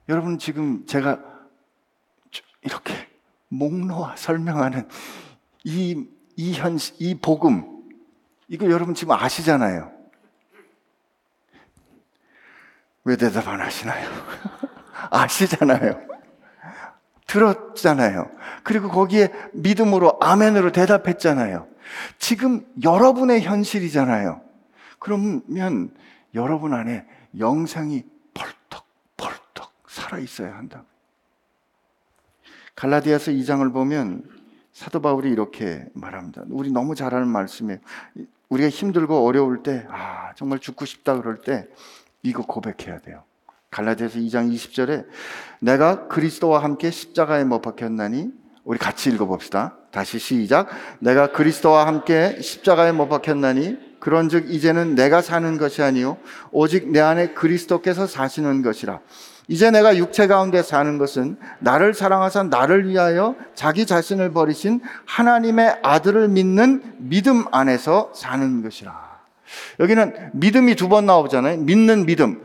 여러분 0.08 0.38
지금 0.38 0.86
제가 0.86 1.35
이렇게 2.66 2.94
목 3.48 3.74
놓아 3.74 4.14
설명하는 4.16 4.86
이, 5.64 6.06
이 6.36 6.52
현, 6.52 6.78
이 6.98 7.14
복음, 7.14 7.64
이거 8.48 8.70
여러분 8.70 8.94
지금 8.94 9.14
아시잖아요. 9.14 9.90
왜 13.04 13.16
대답 13.16 13.48
안 13.48 13.60
하시나요? 13.60 14.10
아시잖아요. 15.10 16.06
들었잖아요. 17.26 18.30
그리고 18.62 18.88
거기에 18.88 19.32
믿음으로 19.54 20.18
아멘으로 20.20 20.72
대답했잖아요. 20.72 21.66
지금 22.18 22.66
여러분의 22.82 23.42
현실이잖아요. 23.42 24.42
그러면 24.98 25.94
여러분 26.34 26.74
안에 26.74 27.06
영상이 27.38 28.04
살아 29.96 30.18
있어야 30.18 30.54
한다. 30.56 30.84
갈라디아서 32.76 33.32
2장을 33.32 33.72
보면 33.72 34.22
사도 34.72 35.00
바울이 35.00 35.30
이렇게 35.30 35.86
말합니다. 35.94 36.42
우리 36.50 36.70
너무 36.70 36.94
잘 36.94 37.14
아는 37.14 37.28
말씀이에요. 37.28 37.80
우리가 38.50 38.68
힘들고 38.68 39.26
어려울 39.26 39.62
때, 39.62 39.86
아, 39.90 40.32
정말 40.36 40.58
죽고 40.58 40.84
싶다 40.84 41.16
그럴 41.16 41.40
때, 41.40 41.66
이거 42.22 42.42
고백해야 42.42 42.98
돼요. 43.00 43.24
갈라디아서 43.70 44.18
2장 44.18 44.52
20절에 44.52 45.06
내가 45.60 46.06
그리스도와 46.08 46.62
함께 46.62 46.90
십자가에 46.90 47.44
못 47.44 47.62
박혔나니 47.62 48.30
우리 48.64 48.78
같이 48.78 49.10
읽어봅시다. 49.10 49.76
다시 49.90 50.18
시작. 50.18 50.68
내가 50.98 51.32
그리스도와 51.32 51.86
함께 51.86 52.40
십자가에 52.40 52.92
못 52.92 53.08
박혔나니 53.08 53.98
그런즉 54.00 54.50
이제는 54.50 54.94
내가 54.94 55.22
사는 55.22 55.56
것이 55.56 55.82
아니요 55.82 56.18
오직 56.50 56.90
내 56.90 57.00
안에 57.00 57.34
그리스도께서 57.34 58.06
사시는 58.06 58.62
것이라. 58.62 59.00
이제 59.48 59.70
내가 59.70 59.96
육체 59.96 60.26
가운데 60.26 60.62
사는 60.62 60.98
것은 60.98 61.38
나를 61.60 61.94
사랑하사 61.94 62.44
나를 62.44 62.88
위하여 62.88 63.36
자기 63.54 63.86
자신을 63.86 64.32
버리신 64.32 64.80
하나님의 65.06 65.78
아들을 65.82 66.28
믿는 66.28 66.82
믿음 66.98 67.44
안에서 67.52 68.12
사는 68.14 68.62
것이라. 68.62 69.16
여기는 69.78 70.30
믿음이 70.32 70.74
두 70.74 70.88
번 70.88 71.06
나오잖아요. 71.06 71.58
믿는 71.58 72.06
믿음. 72.06 72.42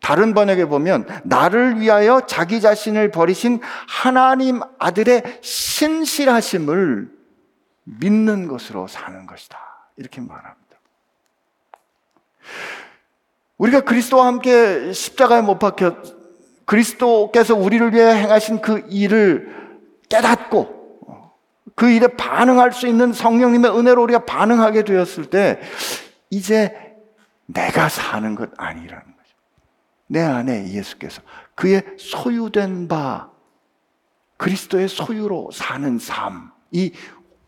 다른 0.00 0.34
번역에 0.34 0.66
보면 0.66 1.06
나를 1.24 1.80
위하여 1.80 2.20
자기 2.26 2.60
자신을 2.60 3.10
버리신 3.10 3.60
하나님 3.88 4.60
아들의 4.78 5.38
신실하심을 5.40 7.08
믿는 7.84 8.48
것으로 8.48 8.86
사는 8.88 9.24
것이다. 9.26 9.58
이렇게 9.96 10.20
말합니다. 10.20 10.60
우리가 13.56 13.80
그리스도와 13.82 14.26
함께 14.26 14.92
십자가에 14.92 15.40
못 15.40 15.58
박혔 15.58 16.23
그리스도께서 16.64 17.54
우리를 17.54 17.92
위해 17.94 18.14
행하신 18.14 18.60
그 18.60 18.86
일을 18.88 19.54
깨닫고 20.08 20.84
그 21.74 21.90
일에 21.90 22.06
반응할 22.06 22.72
수 22.72 22.86
있는 22.86 23.12
성령님의 23.12 23.76
은혜로 23.76 24.02
우리가 24.02 24.24
반응하게 24.24 24.84
되었을 24.84 25.26
때 25.26 25.60
이제 26.30 26.72
내가 27.46 27.88
사는 27.88 28.34
것 28.34 28.50
아니라는 28.56 29.02
거죠. 29.04 29.36
내 30.06 30.20
안에 30.22 30.72
예수께서 30.72 31.20
그의 31.54 31.82
소유된 31.98 32.88
바 32.88 33.30
그리스도의 34.36 34.88
소유로 34.88 35.50
사는 35.52 35.98
삶, 35.98 36.50
이 36.70 36.92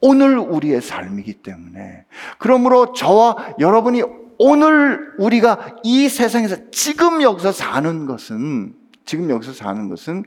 오늘 0.01 0.39
우리의 0.39 0.83
삶이기 0.83 1.35
때문에 1.43 2.05
그러므로 2.39 2.93
저와 2.93 3.55
여러분이 3.59 4.03
오늘 4.39 5.15
우리가 5.19 5.77
이 5.83 6.09
세상에서 6.09 6.71
지금 6.71 7.23
여기서 7.23 7.53
사는 7.53 8.07
것은 8.07 8.75
지금 9.07 9.31
여기서 9.31 9.53
사는 9.53 9.89
것은 9.89 10.25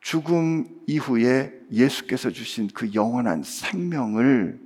죽음 0.00 0.66
이후에 0.86 1.52
예수께서 1.70 2.30
주신 2.30 2.68
그 2.72 2.94
영원한 2.94 3.42
생명을 3.42 4.60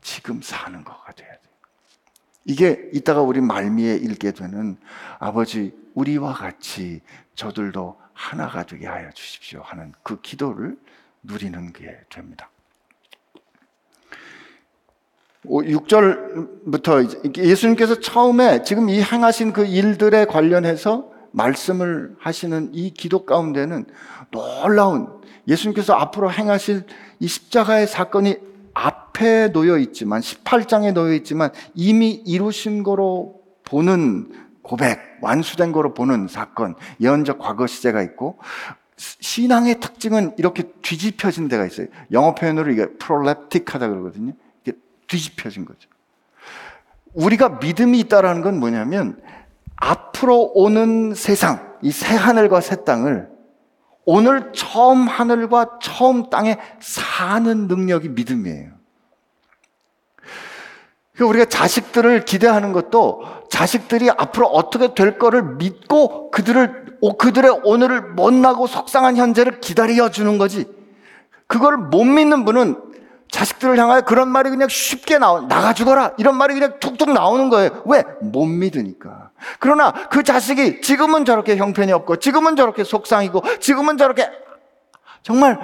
지금 0.00 0.40
사는 0.40 0.82
것가 0.84 1.12
돼야 1.12 1.28
돼요. 1.28 1.38
이게 2.44 2.88
이따가 2.92 3.20
우리 3.20 3.40
말미에 3.40 3.96
읽게 3.96 4.32
되는 4.32 4.76
아버지 5.18 5.76
우리와 5.94 6.32
같이 6.32 7.02
저들도 7.34 8.00
하나가 8.14 8.64
되게 8.64 8.86
하여 8.86 9.10
주십시오 9.10 9.60
하는 9.62 9.92
그 10.02 10.20
기도를 10.20 10.78
누리는 11.22 11.72
게 11.72 12.00
됩니다. 12.08 12.48
6절부터 15.44 17.36
예수님께서 17.36 18.00
처음에 18.00 18.62
지금 18.62 18.88
이 18.88 19.02
행하신 19.02 19.52
그 19.52 19.64
일들에 19.66 20.24
관련해서 20.24 21.07
말씀을 21.32 22.16
하시는 22.18 22.70
이 22.72 22.90
기도 22.90 23.24
가운데는 23.24 23.86
놀라운 24.30 25.08
예수님께서 25.46 25.94
앞으로 25.94 26.30
행하실 26.30 26.84
이 27.20 27.26
십자가의 27.26 27.86
사건이 27.86 28.36
앞에 28.74 29.52
놓여 29.52 29.78
있지만 29.78 30.20
18장에 30.20 30.92
놓여 30.92 31.14
있지만 31.14 31.50
이미 31.74 32.10
이루신 32.10 32.82
거로 32.82 33.40
보는 33.64 34.32
고백, 34.62 35.00
완수된 35.22 35.72
거로 35.72 35.94
보는 35.94 36.28
사건, 36.28 36.74
예언적 37.00 37.38
과거 37.38 37.66
시제가 37.66 38.02
있고 38.02 38.38
신앙의 38.96 39.80
특징은 39.80 40.34
이렇게 40.36 40.64
뒤집혀진 40.82 41.48
데가 41.48 41.66
있어요. 41.66 41.86
영어 42.12 42.34
표현으로 42.34 42.70
이게 42.70 42.86
프롤랩틱하다 42.86 43.78
그러거든요. 43.78 44.32
이게 44.62 44.76
뒤집혀진 45.06 45.64
거죠. 45.64 45.88
우리가 47.14 47.60
믿음이 47.60 47.98
있다라는 48.00 48.42
건 48.42 48.60
뭐냐면 48.60 49.20
앞으로 49.80 50.52
오는 50.54 51.14
세상, 51.14 51.76
이 51.82 51.90
새 51.90 52.14
하늘과 52.16 52.60
새 52.60 52.84
땅을 52.84 53.28
오늘 54.04 54.52
처음 54.54 55.06
하늘과 55.06 55.78
처음 55.82 56.30
땅에 56.30 56.58
사는 56.80 57.68
능력이 57.68 58.08
믿음이에요. 58.10 58.70
그러니까 61.12 61.30
우리가 61.30 61.44
자식들을 61.46 62.24
기대하는 62.24 62.72
것도 62.72 63.22
자식들이 63.50 64.08
앞으로 64.10 64.46
어떻게 64.46 64.94
될 64.94 65.18
거를 65.18 65.42
믿고 65.56 66.30
그들을, 66.30 66.98
그들의 67.18 67.60
오늘을 67.64 68.00
못나고 68.14 68.66
속상한 68.66 69.16
현재를 69.16 69.60
기다려 69.60 70.10
주는 70.10 70.38
거지. 70.38 70.66
그걸 71.46 71.76
못 71.76 72.04
믿는 72.04 72.44
분은 72.44 72.76
자식들을 73.30 73.78
향하여 73.78 74.02
그런 74.02 74.28
말이 74.28 74.48
그냥 74.48 74.68
쉽게 74.68 75.18
나오, 75.18 75.42
나가 75.42 75.74
죽어라. 75.74 76.12
이런 76.18 76.36
말이 76.36 76.54
그냥 76.54 76.78
툭툭 76.80 77.12
나오는 77.12 77.50
거예요. 77.50 77.82
왜? 77.84 78.04
못 78.22 78.46
믿으니까. 78.46 79.27
그러나 79.58 79.92
그 80.08 80.22
자식이 80.22 80.80
지금은 80.80 81.24
저렇게 81.24 81.56
형편이 81.56 81.92
없고, 81.92 82.16
지금은 82.16 82.56
저렇게 82.56 82.84
속상이고, 82.84 83.42
지금은 83.60 83.96
저렇게 83.96 84.30
정말 85.22 85.58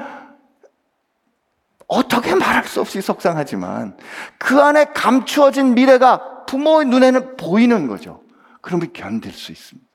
어떻게 1.86 2.34
말할 2.34 2.64
수 2.64 2.80
없이 2.80 3.00
속상하지만 3.00 3.96
그 4.38 4.60
안에 4.60 4.86
감추어진 4.94 5.74
미래가 5.74 6.44
부모의 6.46 6.86
눈에는 6.86 7.36
보이는 7.36 7.86
거죠. 7.86 8.22
그러면 8.60 8.92
견딜 8.92 9.32
수 9.32 9.52
있습니다. 9.52 9.88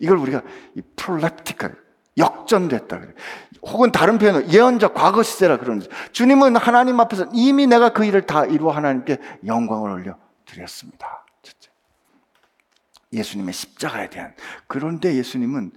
이걸 0.00 0.16
우리가 0.16 0.42
이 0.74 0.82
프롤랩티컬, 0.96 1.76
역전됐다. 2.16 3.00
혹은 3.62 3.92
다른 3.92 4.18
표현으로 4.18 4.48
예언적 4.48 4.94
과거 4.94 5.22
시제라 5.22 5.58
그러는 5.58 5.80
거죠. 5.80 5.90
주님은 6.12 6.56
하나님 6.56 6.98
앞에서 6.98 7.26
이미 7.32 7.66
내가 7.66 7.90
그 7.90 8.04
일을 8.04 8.22
다 8.22 8.46
이루어 8.46 8.72
하나님께 8.72 9.18
영광을 9.46 9.90
올려 9.90 10.16
드렸습니다. 10.46 11.19
예수님의 13.12 13.52
십자가에 13.52 14.10
대한. 14.10 14.34
그런데 14.66 15.14
예수님은 15.14 15.72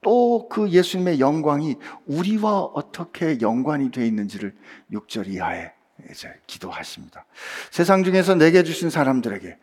또 0.00 0.48
그 0.48 0.70
예수님의 0.70 1.20
영광이 1.20 1.76
우리와 2.06 2.60
어떻게 2.60 3.40
연관이 3.40 3.90
되어 3.90 4.04
있는지를 4.04 4.56
6절 4.92 5.28
이하에 5.28 5.72
이제 6.10 6.32
기도하십니다. 6.46 7.24
세상 7.70 8.04
중에서 8.04 8.34
내게 8.34 8.62
주신 8.62 8.90
사람들에게 8.90 9.58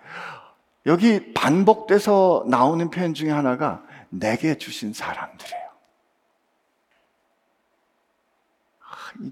여기 0.85 1.33
반복돼서 1.33 2.45
나오는 2.47 2.89
표현 2.89 3.13
중에 3.13 3.31
하나가 3.31 3.83
내게 4.09 4.57
주신 4.57 4.93
사람들이에요. 4.93 5.65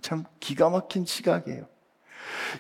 참 0.02 0.24
기가 0.40 0.70
막힌 0.70 1.06
시각이에요. 1.06 1.68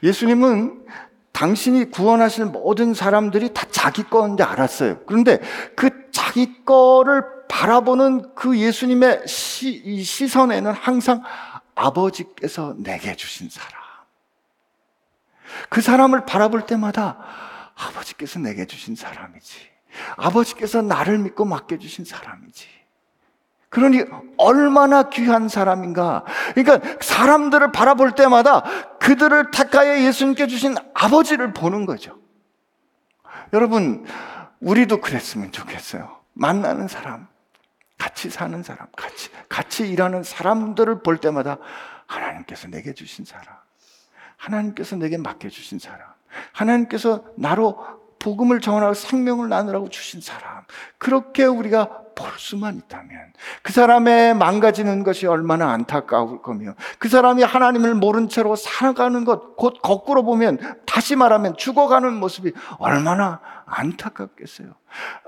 예수님은 0.03 0.86
당신이 1.34 1.91
구원하실 1.91 2.45
모든 2.45 2.93
사람들이 2.93 3.53
다 3.53 3.67
자기 3.71 4.03
거인지 4.03 4.43
알았어요. 4.43 4.99
그런데 5.05 5.39
그 5.75 6.09
자기 6.11 6.63
거를 6.63 7.23
바라보는 7.49 8.36
그 8.36 8.57
예수님의 8.57 9.27
시, 9.27 10.03
시선에는 10.03 10.71
항상 10.71 11.23
아버지께서 11.75 12.75
내게 12.77 13.15
주신 13.15 13.49
사람. 13.49 13.81
그 15.69 15.81
사람을 15.81 16.25
바라볼 16.25 16.65
때마다 16.65 17.17
아버지께서 17.75 18.39
내게 18.39 18.65
주신 18.65 18.95
사람이지. 18.95 19.73
아버지께서 20.15 20.81
나를 20.81 21.17
믿고 21.17 21.45
맡겨주신 21.45 22.05
사람이지. 22.05 22.67
그러니 23.74 24.03
얼마나 24.38 25.09
귀한 25.09 25.49
사람인가. 25.49 26.24
그러니까 26.53 26.80
사람들을 27.01 27.71
바라볼 27.71 28.11
때마다 28.11 28.63
그들을 28.99 29.49
택하여 29.49 29.99
예수님께 30.03 30.45
주신 30.45 30.76
아버지를 30.93 31.53
보는 31.53 31.88
거죠. 31.88 32.19
여러분, 33.51 34.05
우리도 34.59 35.01
그랬으면 35.01 35.51
좋겠어요. 35.51 36.19
만나는 36.34 36.88
사람, 36.88 37.28
같이 37.97 38.30
사는 38.30 38.61
사람, 38.61 38.88
같이, 38.95 39.32
같이 39.49 39.89
일하는 39.89 40.21
사람들을 40.21 41.01
볼 41.01 41.17
때마다 41.17 41.57
하나님께서 42.05 42.67
내게 42.67 42.93
주신 42.93 43.26
사람, 43.26 43.55
하나님께서 44.38 44.97
내게 44.97 45.17
맡겨주신 45.17 45.80
사람, 45.80 46.01
하나님께서 46.51 47.26
나로 47.38 47.84
복음을 48.19 48.61
전하고 48.61 48.93
생명을 48.93 49.49
나누라고 49.49 49.89
주신 49.89 50.21
사람. 50.21 50.63
그렇게 50.99 51.43
우리가 51.43 52.03
볼 52.16 52.30
수만 52.38 52.78
있다면 52.78 53.34
그 53.61 53.74
사람의 53.74 54.36
망가지는 54.36 55.03
것이 55.03 55.28
얼마나 55.28 55.72
안타까울 55.72 56.41
거며 56.41 56.76
그 56.99 57.09
사람이 57.09 57.43
하나님을 57.43 57.95
모른 57.95 58.30
채로 58.30 58.55
살아가는 58.55 59.26
것, 59.26 59.55
곧 59.55 59.82
거꾸로 59.82 60.24
보면 60.24 60.78
다시 60.86 61.16
말하면 61.16 61.57
죽어가는 61.57 62.14
모습이 62.14 62.53
얼마나 62.80 63.41
안타깝겠어요. 63.66 64.70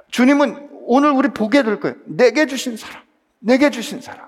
주님은 0.10 0.70
오늘 0.84 1.12
우리 1.12 1.30
보게 1.30 1.64
될 1.64 1.80
거예요. 1.80 1.96
내게 2.06 2.46
주신 2.46 2.78
사람, 2.78 3.02
내게 3.40 3.70
주신 3.70 4.02
사람. 4.02 4.28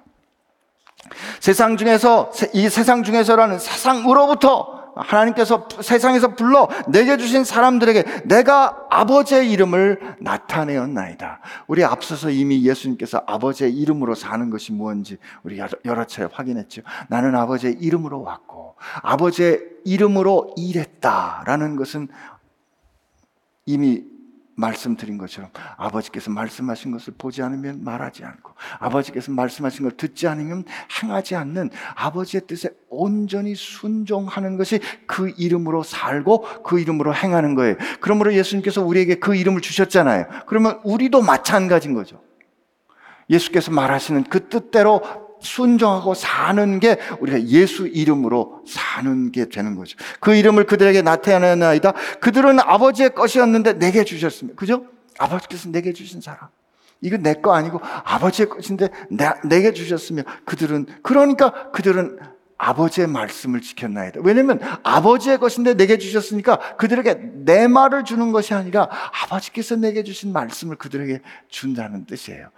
세상 1.39 1.77
중에서, 1.77 2.31
이 2.53 2.67
세상 2.69 3.03
중에서라는 3.03 3.59
세상으로부터 3.59 4.76
하나님께서 4.97 5.67
세상에서 5.81 6.35
불러 6.35 6.69
내게 6.87 7.17
주신 7.17 7.43
사람들에게 7.43 8.23
내가 8.25 8.87
아버지의 8.89 9.51
이름을 9.51 10.15
나타내었나이다. 10.19 11.41
우리 11.67 11.83
앞서서 11.83 12.29
이미 12.29 12.65
예수님께서 12.65 13.23
아버지의 13.25 13.73
이름으로 13.73 14.15
사는 14.15 14.49
것이 14.49 14.71
무엇인지 14.71 15.17
우리 15.43 15.59
여러 15.85 16.05
차례 16.05 16.27
확인했죠. 16.31 16.81
나는 17.09 17.35
아버지의 17.35 17.77
이름으로 17.79 18.21
왔고 18.21 18.75
아버지의 19.01 19.61
이름으로 19.85 20.53
일했다라는 20.57 21.75
것은 21.75 22.07
이미 23.65 24.03
말씀드린 24.57 25.17
것처럼 25.17 25.51
아버지께서 25.77 26.31
말씀하신 26.31 26.91
것을 26.91 27.13
보지 27.17 27.43
않으면 27.43 27.83
말하지 27.83 28.25
않고 28.25 28.53
아버지께서 28.79 29.31
말씀하신 29.31 29.83
걸 29.83 29.91
듣지 29.95 30.27
않으면 30.27 30.65
행하지 31.01 31.35
않는 31.35 31.69
아버지의 31.95 32.41
뜻에 32.47 32.69
온전히 32.89 33.53
순종하는 33.53 34.57
것이 34.57 34.79
그 35.05 35.31
이름으로 35.37 35.83
살고 35.83 36.63
그 36.63 36.79
이름으로 36.79 37.13
행하는 37.13 37.53
거예요. 37.53 37.75
그러므로 37.99 38.33
예수님께서 38.33 38.83
우리에게 38.83 39.15
그 39.15 39.35
이름을 39.35 39.61
주셨잖아요. 39.61 40.25
그러면 40.47 40.81
우리도 40.83 41.21
마찬가지인 41.21 41.93
거죠. 41.93 42.19
예수께서 43.29 43.71
말하시는 43.71 44.23
그 44.23 44.49
뜻대로 44.49 45.26
순종하고 45.41 46.13
사는 46.13 46.79
게 46.79 46.97
우리가 47.19 47.43
예수 47.43 47.87
이름으로 47.87 48.63
사는 48.67 49.31
게 49.31 49.49
되는 49.49 49.75
거죠. 49.75 49.97
그 50.19 50.35
이름을 50.35 50.65
그들에게 50.65 51.01
나타내나이다. 51.01 51.93
그들은 52.19 52.59
아버지의 52.59 53.13
것이었는데 53.15 53.73
내게 53.73 54.03
주셨습니다. 54.03 54.57
그죠? 54.57 54.85
아버지께서 55.17 55.69
내게 55.69 55.93
주신 55.93 56.21
사람. 56.21 56.49
이거 57.01 57.17
내거 57.17 57.53
아니고 57.53 57.79
아버지의 57.81 58.49
것인데 58.49 58.89
내, 59.09 59.31
내게 59.43 59.71
주셨으며 59.71 60.23
그들은 60.45 60.87
그러니까 61.03 61.69
그들은 61.71 62.17
아버지의 62.57 63.07
말씀을 63.07 63.61
지켰나이다. 63.61 64.21
왜냐면 64.23 64.59
아버지의 64.83 65.37
것인데 65.37 65.75
내게 65.75 65.97
주셨으니까 65.97 66.75
그들에게 66.77 67.19
내 67.45 67.67
말을 67.67 68.03
주는 68.03 68.31
것이 68.31 68.53
아니라 68.55 68.89
아버지께서 69.23 69.75
내게 69.75 70.03
주신 70.03 70.33
말씀을 70.33 70.75
그들에게 70.75 71.21
준다는 71.49 72.05
뜻이에요. 72.05 72.49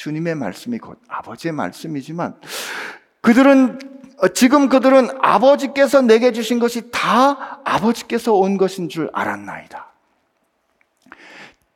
주님의 0.00 0.34
말씀이 0.34 0.78
곧 0.78 0.98
아버지의 1.08 1.52
말씀이지만 1.52 2.34
그들은 3.20 3.78
지금 4.32 4.70
그들은 4.70 5.10
아버지께서 5.20 6.00
내게 6.00 6.32
주신 6.32 6.58
것이 6.58 6.90
다 6.90 7.60
아버지께서 7.66 8.32
온 8.32 8.56
것인 8.56 8.88
줄 8.88 9.10
알았나이다. 9.12 9.92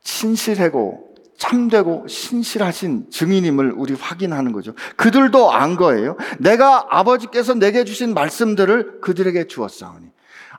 신실하고 0.01 1.15
참되고 1.37 2.07
신실하신 2.09 3.11
증인임을 3.11 3.75
우리 3.77 3.93
확인하는 3.93 4.53
거죠. 4.53 4.73
그들도 4.97 5.53
안 5.53 5.77
거예요. 5.77 6.17
내가 6.39 6.87
아버지께서 6.89 7.53
내게 7.53 7.85
주신 7.85 8.15
말씀들을 8.15 9.03
그들에게 9.03 9.49
주었사오니. 9.49 10.14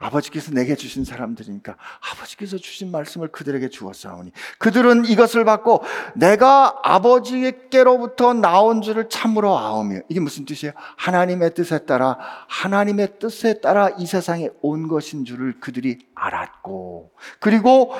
아버지께서 0.05 0.51
내게 0.51 0.75
주신 0.75 1.03
사람들이니까 1.03 1.75
아버지께서 2.11 2.57
주신 2.57 2.91
말씀을 2.91 3.29
그들에게 3.29 3.69
주었사오니 3.69 4.31
그들은 4.59 5.05
이것을 5.05 5.45
받고 5.45 5.83
내가 6.15 6.79
아버지께로부터 6.83 8.33
나온 8.33 8.81
줄을 8.81 9.09
참으로 9.09 9.57
아오며 9.57 10.01
이게 10.09 10.19
무슨 10.19 10.45
뜻이에요? 10.45 10.73
하나님의 10.97 11.53
뜻에 11.53 11.85
따라 11.85 12.17
하나님의 12.47 13.19
뜻에 13.19 13.59
따라 13.61 13.89
이 13.97 14.05
세상에 14.05 14.49
온 14.61 14.87
것인 14.87 15.25
줄을 15.25 15.59
그들이 15.59 15.99
알았고 16.13 17.11
그리고 17.39 17.93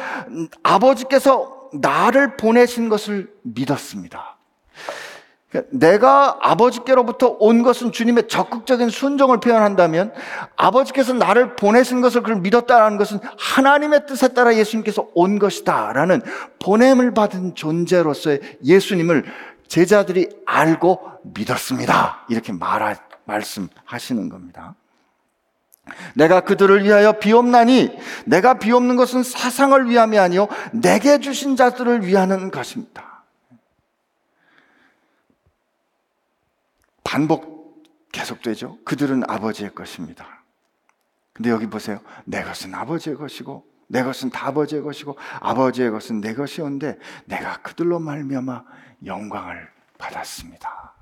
아버지께서 0.64 1.70
나를 1.74 2.38
보내신 2.38 2.90
것을 2.90 3.34
믿었습니다. 3.42 4.38
그러니까 5.56 5.64
내가 5.72 6.38
아버지께로부터 6.42 7.38
온 7.40 7.64
것은 7.64 7.92
주님의 7.92 8.28
적극적인 8.28 8.90
순종을 8.90 9.40
표현한다면 9.40 10.14
아버지께서 10.58 11.14
나를 11.14 11.56
보내신 11.56 12.02
것을 12.02 12.22
그걸 12.22 12.42
믿었다라는 12.42 12.98
것은 12.98 13.20
하나님의 13.38 14.06
뜻에 14.06 14.30
따라 14.30 14.56
예수님께서 14.56 15.08
온 15.14 15.40
것이다라는 15.40 16.22
보냄을 16.60 17.14
받은 17.14 17.56
존재로서의 17.56 18.42
예수님을 18.64 19.26
제자들이 19.68 20.30
알고 20.46 21.00
믿었습니다. 21.24 22.26
이렇게 22.30 22.52
말하, 22.52 22.96
말씀하시는 23.24 24.30
겁니다. 24.30 24.76
내가 26.16 26.42
그들을 26.42 26.84
위하여 26.84 27.14
비옵나니 27.14 27.96
내가 28.26 28.56
비옵는 28.56 28.96
것은 28.96 29.22
사상을 29.22 29.88
위함이 29.88 30.18
아니요 30.18 30.48
내게 30.74 31.20
주신 31.20 31.56
자들을 31.56 32.08
위하는 32.08 32.50
것입니다. 32.50 33.15
반복 37.16 37.82
계속되죠. 38.12 38.80
그들은 38.84 39.24
아버지의 39.30 39.74
것입니다. 39.74 40.44
근데 41.32 41.50
여기 41.50 41.66
보세요. 41.66 42.02
내 42.26 42.44
것은 42.44 42.76
아버지의 42.76 43.16
것이고 43.16 43.66
내 43.88 44.04
것은 44.04 44.32
다 44.32 44.48
아버지의 44.48 44.82
것이고 44.82 45.18
아버지의 45.40 45.92
것은 45.92 46.20
내 46.20 46.34
것이온데 46.34 47.00
내가 47.24 47.62
그들로 47.62 48.00
말미암아 48.00 48.66
영광을 49.06 49.70
받았습니다. 49.98 50.94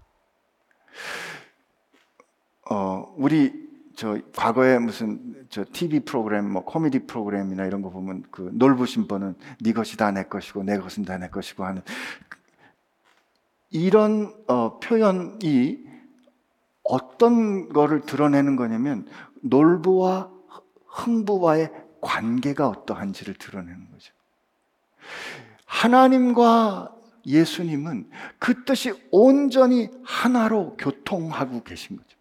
어, 2.70 3.12
우리 3.18 3.52
저 3.96 4.20
과거에 4.36 4.78
무슨 4.78 5.48
저 5.50 5.66
TV 5.66 6.02
프로그램 6.02 6.48
뭐 6.48 6.64
코미디 6.64 7.08
프로그램이나 7.08 7.66
이런 7.66 7.82
거 7.82 7.90
보면 7.90 8.26
그 8.30 8.52
놀부신 8.54 9.08
분은 9.08 9.34
네 9.62 9.74
것이 9.74 9.98
다 9.98 10.12
내 10.12 10.26
것이고 10.26 10.62
내 10.62 10.78
것은 10.78 11.06
다 11.06 11.18
내 11.18 11.30
것이고 11.30 11.66
하는 11.66 11.82
이런 13.72 14.32
어, 14.48 14.80
표현이 14.80 15.93
어떤 16.84 17.70
거를 17.70 18.02
드러내는 18.02 18.56
거냐면 18.56 19.08
놀부와 19.42 20.30
흥부와의 20.88 21.72
관계가 22.02 22.68
어떠한지를 22.68 23.36
드러내는 23.36 23.90
거죠. 23.92 24.14
하나님과 25.66 26.94
예수님은 27.26 28.10
그 28.38 28.66
뜻이 28.66 28.94
온전히 29.12 29.90
하나로 30.04 30.76
교통하고 30.78 31.64
계신 31.64 31.98
거죠. 31.98 32.18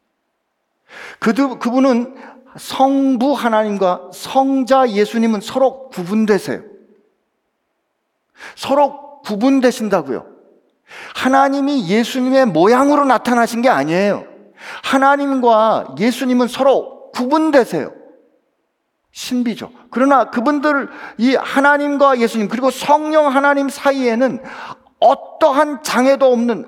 그들, 1.18 1.58
그분은 1.58 2.14
성부 2.56 3.32
하나님과 3.32 4.10
성자 4.12 4.90
예수님은 4.90 5.40
서로 5.40 5.88
구분되세요. 5.88 6.62
서로 8.56 9.20
구분되신다고요. 9.22 10.26
하나님이 11.14 11.88
예수님의 11.88 12.46
모양으로 12.46 13.04
나타나신 13.04 13.62
게 13.62 13.68
아니에요. 13.68 14.31
하나님과 14.82 15.96
예수님은 15.98 16.48
서로 16.48 17.10
구분되세요. 17.12 17.92
신비죠. 19.12 19.70
그러나 19.90 20.30
그분들, 20.30 20.88
이 21.18 21.34
하나님과 21.34 22.18
예수님, 22.18 22.48
그리고 22.48 22.70
성령 22.70 23.26
하나님 23.26 23.68
사이에는 23.68 24.42
어떠한 25.00 25.82
장애도 25.82 26.32
없는 26.32 26.64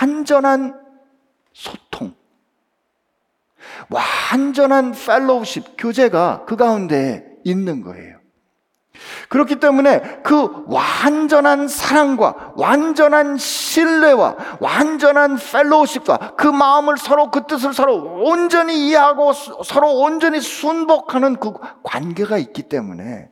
완전한 0.00 0.80
소통, 1.52 2.14
완전한 3.90 4.92
펠로우십, 4.92 5.74
교제가 5.76 6.44
그 6.46 6.56
가운데 6.56 7.26
있는 7.44 7.82
거예요. 7.82 8.23
그렇기 9.28 9.56
때문에 9.56 10.22
그 10.22 10.64
완전한 10.66 11.68
사랑과 11.68 12.52
완전한 12.56 13.36
신뢰와 13.36 14.58
완전한 14.60 15.36
펠로우십과 15.36 16.36
그 16.36 16.46
마음을 16.46 16.96
서로 16.96 17.30
그 17.30 17.46
뜻을 17.46 17.74
서로 17.74 17.96
온전히 18.22 18.88
이해하고 18.88 19.32
서로 19.32 19.98
온전히 19.98 20.40
순복하는 20.40 21.36
그 21.36 21.54
관계가 21.82 22.38
있기 22.38 22.68
때문에 22.68 23.30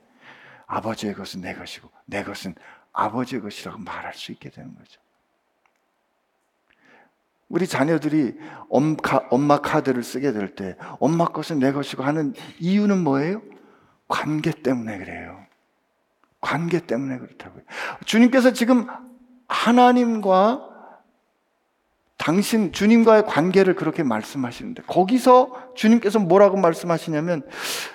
아버지의 0.66 1.14
것은 1.14 1.40
내 1.42 1.54
것이고 1.54 1.88
내 2.06 2.24
것은 2.24 2.54
아버지의 2.92 3.42
것이라고 3.42 3.78
말할 3.78 4.14
수 4.14 4.32
있게 4.32 4.50
되는 4.50 4.74
거죠. 4.74 5.00
우리 7.48 7.66
자녀들이 7.66 8.34
엄마 9.30 9.58
카드를 9.58 10.02
쓰게 10.02 10.32
될 10.32 10.54
때 10.54 10.76
엄마 10.98 11.26
것은 11.26 11.58
내 11.58 11.72
것이고 11.72 12.02
하는 12.02 12.32
이유는 12.58 13.04
뭐예요? 13.04 13.42
관계 14.08 14.50
때문에 14.50 14.98
그래요. 14.98 15.51
관계 16.42 16.80
때문에 16.80 17.16
그렇다고요. 17.18 17.62
주님께서 18.04 18.52
지금 18.52 18.86
하나님과 19.48 20.68
당신 22.18 22.72
주님과의 22.72 23.24
관계를 23.26 23.74
그렇게 23.74 24.02
말씀하시는데 24.02 24.82
거기서 24.86 25.52
주님께서 25.74 26.18
뭐라고 26.18 26.58
말씀하시냐면 26.58 27.42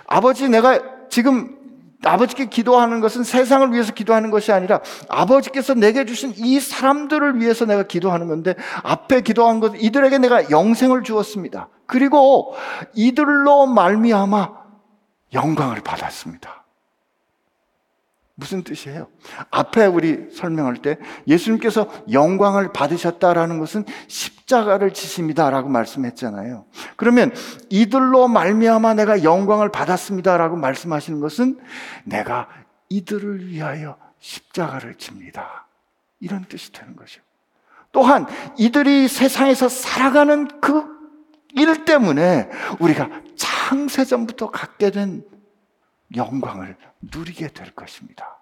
아버지 0.08 0.50
내가 0.50 0.82
지금 1.10 1.56
아버지께 2.04 2.46
기도하는 2.46 3.00
것은 3.00 3.24
세상을 3.24 3.72
위해서 3.74 3.94
기도하는 3.94 4.30
것이 4.30 4.52
아니라 4.52 4.82
아버지께서 5.10 5.74
내게 5.74 6.06
주신 6.06 6.34
이 6.36 6.60
사람들을 6.60 7.40
위해서 7.40 7.66
내가 7.66 7.84
기도하는 7.84 8.28
건데 8.28 8.56
앞에 8.84 9.22
기도한 9.22 9.60
것 9.60 9.74
이들에게 9.76 10.18
내가 10.20 10.50
영생을 10.50 11.04
주었습니다. 11.04 11.70
그리고 11.86 12.54
이들로 12.94 13.66
말미암아 13.68 14.50
영광을 15.34 15.82
받았습니다. 15.82 16.67
무슨 18.40 18.64
뜻이에요? 18.64 19.08
앞에 19.50 19.88
우리 19.88 20.30
설명할 20.32 20.76
때 20.78 20.98
예수님께서 21.28 21.90
영광을 22.12 22.72
받으셨다라는 22.72 23.58
것은 23.58 23.84
십자가를 24.08 24.94
지십니다라고 24.94 25.70
말씀했잖아요. 25.70 26.66
그러면 26.98 27.34
이들로 27.70 28.28
말미암아 28.28 28.94
내가 28.94 29.24
영광을 29.24 29.72
받았습니다라고 29.72 30.56
말씀하시는 30.56 31.20
것은 31.20 31.60
내가 32.04 32.48
이들을 32.90 33.48
위하여 33.48 33.98
십자가를 34.20 34.96
집니다. 34.96 35.68
이런 36.20 36.46
뜻이 36.46 36.72
되는 36.72 36.96
거죠. 36.96 37.22
또한 37.92 38.28
이들이 38.58 39.08
세상에서 39.08 39.68
살아가는 39.68 40.48
그 40.62 40.98
일 41.58 41.86
때문에 41.86 42.50
우리가 42.80 43.10
창세전부터 43.36 44.52
갖게 44.52 44.92
된 44.92 45.24
영광을 46.16 46.78
누리게 47.02 47.50
될 47.50 47.72
것입니다. 47.72 48.38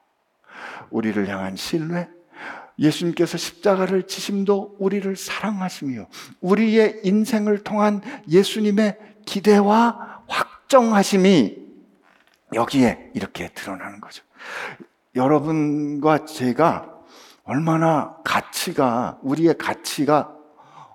우리를 0.90 1.28
향한 1.28 1.56
신뢰, 1.56 2.08
예수님께서 2.78 3.38
십자가를 3.38 4.08
지심도 4.08 4.76
우리를 4.80 5.16
사랑하시며 5.16 6.08
우리의 6.42 7.02
인생을 7.04 7.64
통한 7.64 8.02
예수님의 8.30 8.98
기대와 9.26 10.24
확정하심이 10.28 11.66
여기에 12.54 13.12
이렇게 13.14 13.50
드러나는 13.50 14.00
거죠. 14.02 14.24
여러분과 15.16 16.26
제가 16.26 16.92
얼마나 17.44 18.18
가치가, 18.24 19.18
우리의 19.22 19.58
가치가 19.58 20.34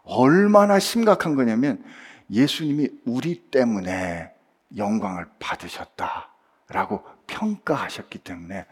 얼마나 0.05 0.79
심각한 0.79 1.35
거냐면 1.35 1.83
예수님이 2.31 2.89
우리 3.07 3.37
때문에 3.51 4.31
영광을 4.77 5.27
받으셨다. 5.39 6.30
라고 6.71 7.03
평가하셨기 7.27 8.19
때문에 8.19 8.67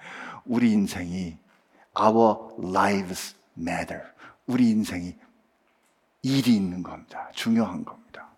우리 0.47 0.73
인생이 0.73 1.37
Our 2.01 2.37
lives 2.63 3.35
matter. 3.59 4.03
우리 4.47 4.71
인생이 4.71 5.17
일이 6.23 6.55
있는 6.55 6.83
겁니다. 6.83 7.29
중요한 7.35 7.85
겁니다. 7.85 8.29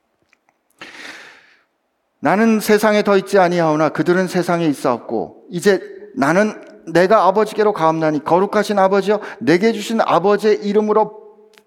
나는 2.21 2.61
세상에 2.61 3.03
더 3.03 3.17
있지 3.17 3.39
아니하오나 3.39 3.91
그들은 3.91 4.29
세상에 4.29 4.67
있사옵고 4.67 5.47
이제 5.51 5.81
나는 6.15 6.85
내가 6.87 7.27
아버지께로 7.27 7.73
가옵나니 7.73 8.25
거룩하신 8.25 8.79
아버지여 8.79 9.21
내게 9.41 9.73
주신 9.73 10.01
아버지의 10.01 10.65
이름으로 10.67 11.21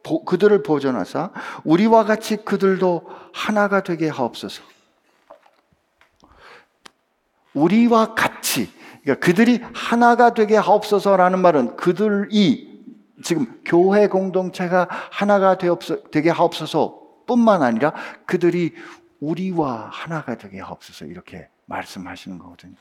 보, 0.03 0.23
그들을 0.25 0.63
보존하사 0.63 1.31
우리와 1.63 2.03
같이 2.05 2.37
그들도 2.37 3.03
하나가 3.33 3.81
되게 3.81 4.09
하옵소서. 4.09 4.72
우리와 7.53 8.15
같이 8.15 8.69
그러니까 9.03 9.25
그들이 9.25 9.61
하나가 9.73 10.33
되게 10.33 10.55
하옵소서라는 10.55 11.39
말은 11.39 11.75
그들이 11.75 12.73
지금 13.23 13.59
교회 13.65 14.07
공동체가 14.07 14.87
하나가 14.89 15.57
되게 15.57 16.29
하옵소서 16.29 17.01
뿐만 17.27 17.61
아니라 17.63 17.93
그들이 18.25 18.73
우리와 19.19 19.89
하나가 19.91 20.37
되게 20.37 20.59
하옵소서 20.59 21.05
이렇게 21.05 21.47
말씀하시는 21.65 22.39
거거든요. 22.39 22.75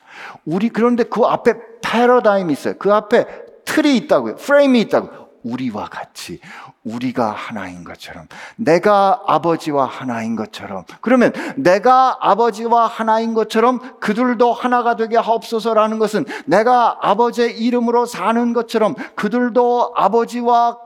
우리 0.45 0.69
그런데 0.69 1.05
그 1.05 1.23
앞에 1.23 1.55
패러다임이 1.83 2.53
있어요. 2.53 2.75
그 2.79 2.93
앞에 2.93 3.27
틀이 3.65 3.97
있다고요. 3.99 4.37
프레임이 4.37 4.81
있다고. 4.83 5.23
우리와 5.43 5.87
같이 5.87 6.41
우리가 6.85 7.31
하나인 7.31 7.85
것처럼 7.85 8.27
내가 8.57 9.23
아버지와 9.27 9.87
하나인 9.87 10.37
것처럼 10.37 10.85
그러면 11.01 11.33
내가 11.57 12.19
아버지와 12.21 12.87
하나인 12.87 13.35
것처럼 13.35 13.99
그들도 14.01 14.53
하나가 14.53 14.97
되게 14.97 15.17
하옵소서라는 15.17 15.99
것은 15.99 16.25
내가 16.47 16.99
아버지의 17.01 17.59
이름으로 17.59 18.07
사는 18.07 18.53
것처럼 18.53 18.95
그들도 19.15 19.93
아버지와 19.97 20.79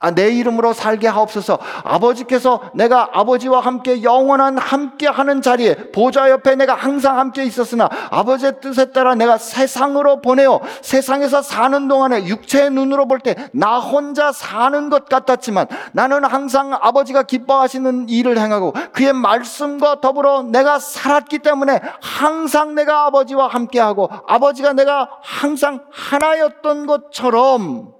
아, 0.00 0.12
내 0.12 0.28
이름으로 0.30 0.74
살게 0.74 1.08
하옵소서. 1.08 1.58
아버지께서 1.82 2.60
내가 2.72 3.10
아버지와 3.14 3.58
함께 3.58 4.04
영원한 4.04 4.56
함께 4.56 5.08
하는 5.08 5.42
자리에 5.42 5.90
보좌 5.90 6.30
옆에 6.30 6.54
내가 6.54 6.74
항상 6.76 7.18
함께 7.18 7.44
있었으나 7.44 7.88
아버지의 8.10 8.60
뜻에 8.60 8.92
따라 8.92 9.16
내가 9.16 9.38
세상으로 9.38 10.20
보내어 10.20 10.60
세상에서 10.82 11.42
사는 11.42 11.88
동안에 11.88 12.26
육체의 12.26 12.70
눈으로 12.70 13.08
볼 13.08 13.18
때 13.18 13.34
나 13.52 13.80
혼자 13.80 14.30
사는 14.30 14.88
것 14.88 15.06
같았지만 15.08 15.66
나는 15.92 16.24
항상 16.24 16.72
아버지가 16.74 17.24
기뻐하시는 17.24 18.08
일을 18.08 18.38
행하고 18.38 18.74
그의 18.92 19.12
말씀과 19.12 20.00
더불어 20.00 20.44
내가 20.44 20.78
살았기 20.78 21.40
때문에 21.40 21.80
항상 22.00 22.76
내가 22.76 23.06
아버지와 23.06 23.48
함께하고 23.48 24.08
아버지가 24.28 24.74
내가 24.74 25.08
항상 25.22 25.80
하나였던 25.90 26.86
것처럼 26.86 27.97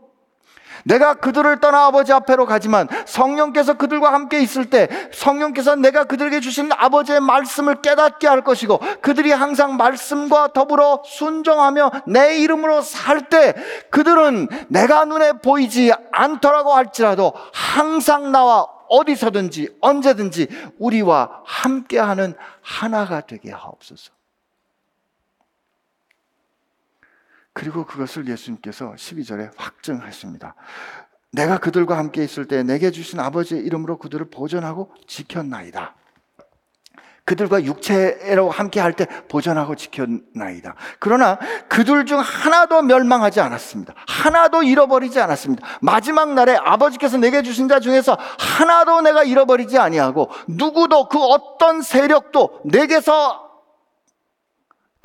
내가 0.85 1.15
그들을 1.15 1.61
떠나 1.61 1.87
아버지 1.87 2.13
앞에로 2.13 2.47
가지만 2.47 2.89
성령께서 3.07 3.75
그들과 3.75 4.13
함께 4.13 4.41
있을 4.41 4.71
때 4.71 4.89
성령께서 5.13 5.77
내가 5.77 6.05
그들에게 6.05 6.41
주신 6.41 6.71
아버지의 6.73 7.21
말씀을 7.21 7.83
깨닫게 7.83 8.27
할 8.27 8.43
것이고 8.43 8.81
그들이 9.01 9.31
항상 9.31 9.77
말씀과 9.77 10.49
더불어 10.53 11.03
순종하며 11.05 11.91
내 12.09 12.39
이름으로 12.39 12.83
살 12.83 13.29
때 13.29 13.55
그들은 13.91 14.49
내가 14.69 15.05
눈에 15.05 15.33
보이지 15.33 15.93
않더라고 16.13 16.73
할지라도 16.73 17.33
항상 17.53 18.33
나와 18.33 18.67
어디서든지 18.89 19.79
언제든지 19.81 20.49
우리와 20.79 21.43
함께하는 21.45 22.35
하나가 22.63 23.21
되게 23.21 23.53
하옵소서. 23.53 24.18
그리고 27.59 27.85
그것을 27.85 28.29
예수님께서 28.29 28.93
12절에 28.93 29.51
확증하십니다. 29.57 30.55
내가 31.33 31.59
그들과 31.59 31.99
함께 31.99 32.23
있을 32.23 32.47
때 32.47 32.63
내게 32.63 32.93
주신 32.93 33.19
아버지의 33.19 33.63
이름으로 33.63 33.99
그들을 33.99 34.31
보존하고 34.31 34.95
지켰나이다. 35.09 35.97
그들과 37.25 37.65
육체로 37.65 38.49
함께 38.49 38.79
할 38.79 38.93
때 38.93 39.07
보존하고 39.29 39.75
지켰나이다. 39.75 40.77
그러나 41.01 41.37
그들 41.69 42.07
중 42.07 42.21
하나도 42.21 42.83
멸망하지 42.83 43.41
않았습니다. 43.41 43.93
하나도 44.07 44.63
잃어버리지 44.63 45.21
않았습니다. 45.21 45.67
마지막 45.83 46.35
날에 46.35 46.57
아버지께서 46.57 47.19
내게 47.19 47.43
주신 47.43 47.67
자 47.69 47.81
중에서 47.81 48.17
하나도 48.39 49.01
내가 49.01 49.25
잃어버리지 49.25 49.79
아니하고 49.79 50.31
누구도 50.47 51.09
그 51.09 51.19
어떤 51.19 51.83
세력도 51.83 52.61
내게서 52.67 53.48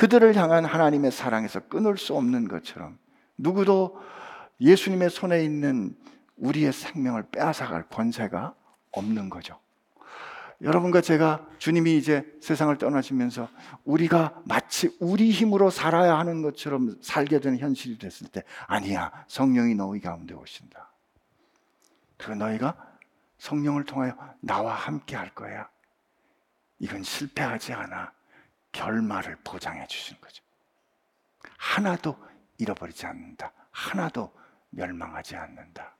그들을 0.03 0.35
향한 0.35 0.65
하나님의 0.65 1.13
사랑에서 1.13 1.61
끊을 1.61 1.97
수 1.97 2.13
없는 2.13 2.49
것처럼 2.49 2.99
누구도 3.37 3.97
예수님의 4.59 5.09
손에 5.09 5.45
있는 5.45 5.95
우리의 6.35 6.73
생명을 6.73 7.27
빼앗아갈 7.31 7.87
권세가 7.87 8.53
없는 8.91 9.29
거죠. 9.29 9.57
여러분과 10.61 10.99
제가 10.99 11.47
주님이 11.57 11.95
이제 11.95 12.29
세상을 12.41 12.77
떠나시면서 12.77 13.47
우리가 13.85 14.41
마치 14.43 14.93
우리 14.99 15.31
힘으로 15.31 15.69
살아야 15.69 16.17
하는 16.19 16.41
것처럼 16.41 16.97
살게 17.01 17.39
되는 17.39 17.57
현실이 17.57 17.97
됐을 17.97 18.27
때 18.27 18.43
아니야 18.67 19.09
성령이 19.29 19.75
너희 19.75 20.01
가운데 20.01 20.33
오신다. 20.33 20.91
그 22.17 22.31
너희가 22.31 22.75
성령을 23.37 23.85
통하여 23.85 24.17
나와 24.41 24.73
함께 24.73 25.15
할 25.15 25.33
거야. 25.33 25.69
이건 26.79 27.03
실패하지 27.03 27.71
않아. 27.71 28.11
결말을 28.73 29.37
보장해 29.43 29.87
주시는 29.87 30.19
거죠. 30.19 30.43
하나도 31.57 32.17
잃어버리지 32.57 33.05
않는다. 33.05 33.53
하나도 33.71 34.33
멸망하지 34.71 35.37
않는다. 35.37 35.95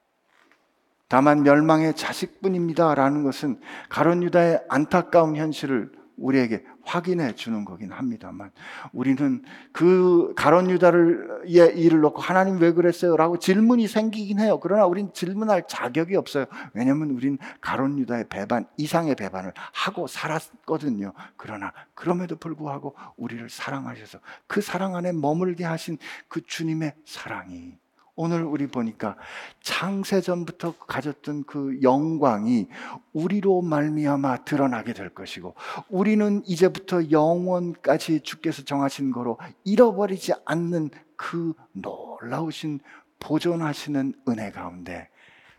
다만 1.08 1.44
멸망의 1.44 1.96
자식뿐입니다라는 1.96 3.24
것은 3.24 3.62
가론 3.88 4.24
유다의 4.24 4.66
안타까운 4.68 5.36
현실을 5.36 5.92
우리에게 6.18 6.64
확인해 6.84 7.34
주는 7.36 7.66
거긴 7.66 7.92
합니다만 7.92 8.52
우리는 8.92 9.44
그 9.72 10.34
가론 10.36 10.70
유다를 10.70 11.44
예, 11.48 11.66
일을 11.68 12.02
놓고 12.02 12.22
하나님 12.22 12.60
왜 12.60 12.72
그랬어요? 12.72 13.18
라고 13.18 13.40
질문이 13.40 13.88
생기긴 13.88 14.40
해요. 14.40 14.60
그러나 14.60 14.86
우린 14.86 15.12
질문할 15.14 15.64
자격이 15.68 16.16
없어요. 16.16 16.46
왜냐하면 16.74 17.12
우린 17.12 17.38
가론 17.62 17.98
유다의 18.00 18.30
배반 18.30 18.66
이상의 18.78 19.16
배반을 19.16 19.54
하고 19.74 20.08
살았거든요. 20.08 21.14
그러나 21.38 21.74
그럼에도 21.94 22.36
불구하고 22.36 22.96
우리를 23.18 23.50
사랑하셔서 23.50 24.20
그 24.48 24.62
사랑 24.62 24.96
안에 24.96 25.12
머물게 25.12 25.64
하신 25.64 25.98
그 26.28 26.42
주님의 26.42 26.94
사랑이 27.06 27.83
오늘 28.16 28.44
우리 28.44 28.68
보니까 28.68 29.18
창세전부터 29.62 30.78
가졌던 30.78 31.46
그 31.46 31.82
영광이 31.82 32.68
우리로 33.12 33.62
말미암아 33.64 34.46
드러나게 34.46 34.94
될 34.94 35.10
것이고 35.10 35.56
우리는 35.90 36.44
이제부터 36.46 37.10
영원까지 37.10 38.22
주께서 38.22 38.64
정하신 38.64 39.12
거로 39.12 39.40
잃어버리지 39.64 40.34
않는 40.46 40.92
그 41.16 41.54
놀라우신 41.72 42.80
보존하시는 43.20 44.14
은혜 44.28 44.52
가운데 44.52 45.10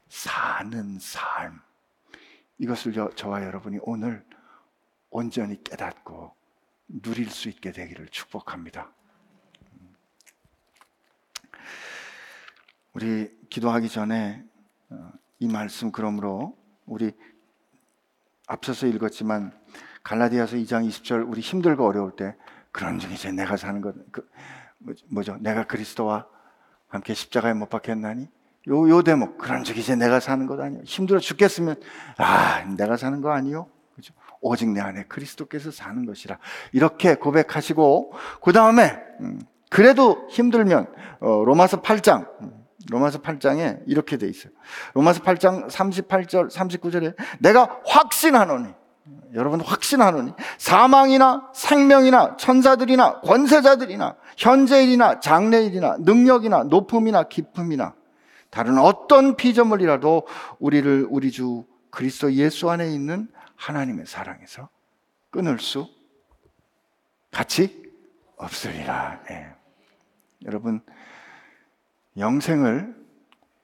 사는 0.09 0.99
삶 1.01 1.61
이것을 2.59 2.93
저, 2.93 3.11
저와 3.17 3.45
여러분이 3.45 3.79
오늘 3.83 4.25
온전히 5.11 5.63
깨닫고 5.65 6.33
누릴 6.87 7.31
수 7.31 7.49
있게 7.49 7.73
되기를 7.73 8.09
축복합니다. 8.09 8.93
우리 12.95 13.29
기도하기 13.51 13.89
전에 13.89 14.45
어, 14.91 15.11
이 15.41 15.49
말씀 15.49 15.91
그러므로 15.91 16.57
우리 16.87 17.11
앞서서 18.47 18.87
읽었지만 18.87 19.53
갈라디아서 20.05 20.57
2장 20.57 20.89
20절 20.89 21.29
우리 21.29 21.41
힘들고 21.41 21.85
어려울 21.85 22.13
때 22.13 22.37
그런 22.71 23.01
중에 23.01 23.15
이제 23.15 23.33
내가 23.33 23.57
사는 23.57 23.81
것 23.81 23.97
그, 24.13 24.25
뭐죠? 25.11 25.37
내가 25.41 25.65
그리스도와 25.65 26.27
함께 26.87 27.15
십자가에 27.15 27.53
못 27.55 27.69
박혔나니 27.69 28.29
요, 28.69 28.89
요 28.89 29.03
대목 29.03 29.39
그런 29.39 29.65
적이 29.65 29.81
이제 29.81 29.97
내가 29.97 30.21
사는 30.21 30.47
것 30.47 30.61
아니요 30.61 30.83
힘들어 30.85 31.19
죽겠으면 31.19 31.75
아 32.17 32.63
내가 32.77 32.97
사는 32.97 33.21
거 33.21 33.33
아니요 33.33 33.67
그죠? 33.97 34.15
오직 34.41 34.69
내 34.69 34.81
안에 34.81 35.05
그리스도께서 35.05 35.73
사는 35.73 36.07
것이라 36.07 36.39
이렇게 36.71 37.17
고백하시고 37.17 38.13
그 38.41 38.53
다음에 38.53 38.97
음, 39.21 39.41
그래도 39.69 40.29
힘들면 40.31 40.87
어, 41.19 41.45
로마서 41.45 41.83
8장 41.83 42.29
음, 42.43 42.64
로마서 42.91 43.21
8장에 43.21 43.83
이렇게 43.87 44.17
돼 44.17 44.29
있어요. 44.29 44.53
로마서 44.95 45.23
8장 45.23 45.69
38절, 45.69 46.51
39절에 46.51 47.15
내가 47.41 47.81
확신하노니 47.87 48.69
여러분 49.35 49.61
확신하노니 49.61 50.33
사망이나 50.59 51.51
생명이나 51.55 52.37
천사들이나 52.37 53.21
권세자들이나 53.21 54.17
현재일이나 54.37 55.21
장래일이나 55.21 55.97
능력이나 56.01 56.65
높음이나 56.65 57.25
깊음이나 57.25 57.95
다른 58.51 58.79
어떤 58.79 59.37
피조물이라도 59.37 60.27
우리를 60.59 61.09
우리 61.11 61.31
주 61.33 61.65
그리스도 61.91 62.33
예수 62.35 62.71
안에 62.71 62.89
있는 62.93 63.29
하나님의 63.57 64.07
사랑에서 64.07 64.69
끊을 65.31 65.59
수 65.59 65.89
같이 67.31 67.83
없으리라. 68.37 69.21
네. 69.29 69.53
여러분 70.45 70.81
영생을 72.17 72.95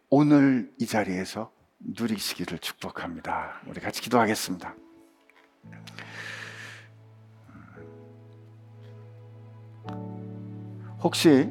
오늘 0.08 0.72
이 0.76 0.84
자리에서 0.84 1.52
누리시기를 1.78 2.58
축복합니다. 2.58 3.60
우리 3.68 3.80
같이 3.80 4.02
기도하겠습니다. 4.02 4.74
혹시 11.00 11.48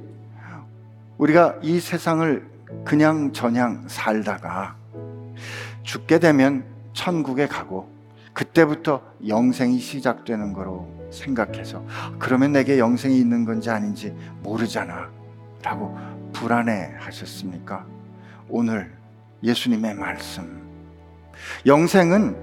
우리가 1.17 1.57
이 1.61 1.79
세상을 1.79 2.45
그냥 2.83 3.31
저냥 3.31 3.87
살다가 3.87 4.75
죽게 5.83 6.19
되면 6.19 6.65
천국에 6.91 7.47
가고 7.47 7.89
그때부터 8.33 9.01
영생이 9.25 9.79
시작되는 9.79 10.51
거로 10.51 11.09
생각해서 11.11 11.85
그러면 12.19 12.51
내게 12.51 12.77
영생이 12.77 13.17
있는 13.17 13.45
건지 13.45 13.69
아닌지 13.69 14.13
모르잖아 14.43 15.18
라고 15.61 15.97
불안해 16.33 16.95
하셨습니까? 16.99 17.85
오늘 18.47 18.95
예수님의 19.43 19.95
말씀 19.95 20.67
영생은 21.65 22.37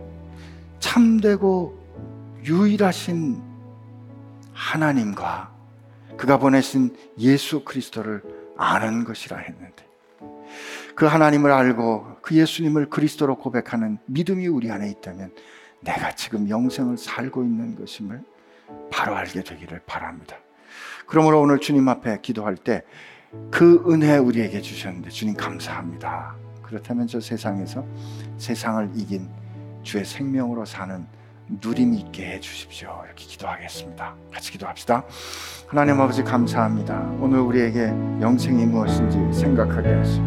참되고 0.78 1.86
유일하신 2.44 3.42
하나님과 4.52 5.52
그가 6.16 6.38
보내신 6.38 6.96
예수 7.18 7.64
그리스도를 7.64 8.22
아는 8.56 9.04
것이라 9.04 9.36
했는데 9.36 9.86
그 10.94 11.04
하나님을 11.04 11.52
알고 11.52 12.16
그 12.22 12.34
예수님을 12.34 12.88
그리스도로 12.88 13.36
고백하는 13.36 13.98
믿음이 14.06 14.46
우리 14.46 14.70
안에 14.70 14.88
있다면 14.90 15.34
내가 15.80 16.12
지금 16.12 16.48
영생을 16.48 16.96
살고 16.96 17.42
있는 17.42 17.76
것임을 17.76 18.22
바로 18.90 19.14
알게 19.14 19.42
되기를 19.42 19.82
바랍니다. 19.86 20.36
그러므로 21.06 21.40
오늘 21.40 21.58
주님 21.58 21.88
앞에 21.88 22.20
기도할 22.22 22.56
때 22.56 22.82
그 23.50 23.84
은혜 23.88 24.16
우리에게 24.18 24.60
주셨는데 24.60 25.10
주님 25.10 25.34
감사합니다. 25.34 26.34
그렇다면 26.62 27.06
저 27.06 27.20
세상에서 27.20 27.84
세상을 28.38 28.90
이긴 28.94 29.28
주의 29.82 30.04
생명으로 30.04 30.64
사는 30.64 31.06
누림 31.62 31.94
있게 31.94 32.32
해 32.32 32.40
주십시오. 32.40 33.02
이렇게 33.06 33.24
기도하겠습니다. 33.24 34.14
같이 34.32 34.50
기도합시다. 34.52 35.04
하나님 35.68 36.00
아버지 36.00 36.24
감사합니다. 36.24 36.98
오늘 37.20 37.38
우리에게 37.38 37.88
영생이 38.20 38.66
무엇인지 38.66 39.38
생각하게 39.38 39.94
하시고 39.94 40.24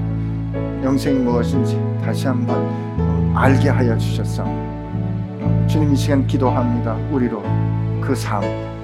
영생이 0.83 1.19
무엇인지 1.19 1.75
다시 2.01 2.27
한번 2.27 3.35
알게 3.35 3.67
하여 3.67 3.97
주셨사옵니다. 3.97 5.67
주님 5.67 5.91
이 5.91 5.95
시간 5.97 6.25
기도합니다. 6.25 6.93
우리로 7.11 7.43
그 8.01 8.15
삶, 8.15 8.41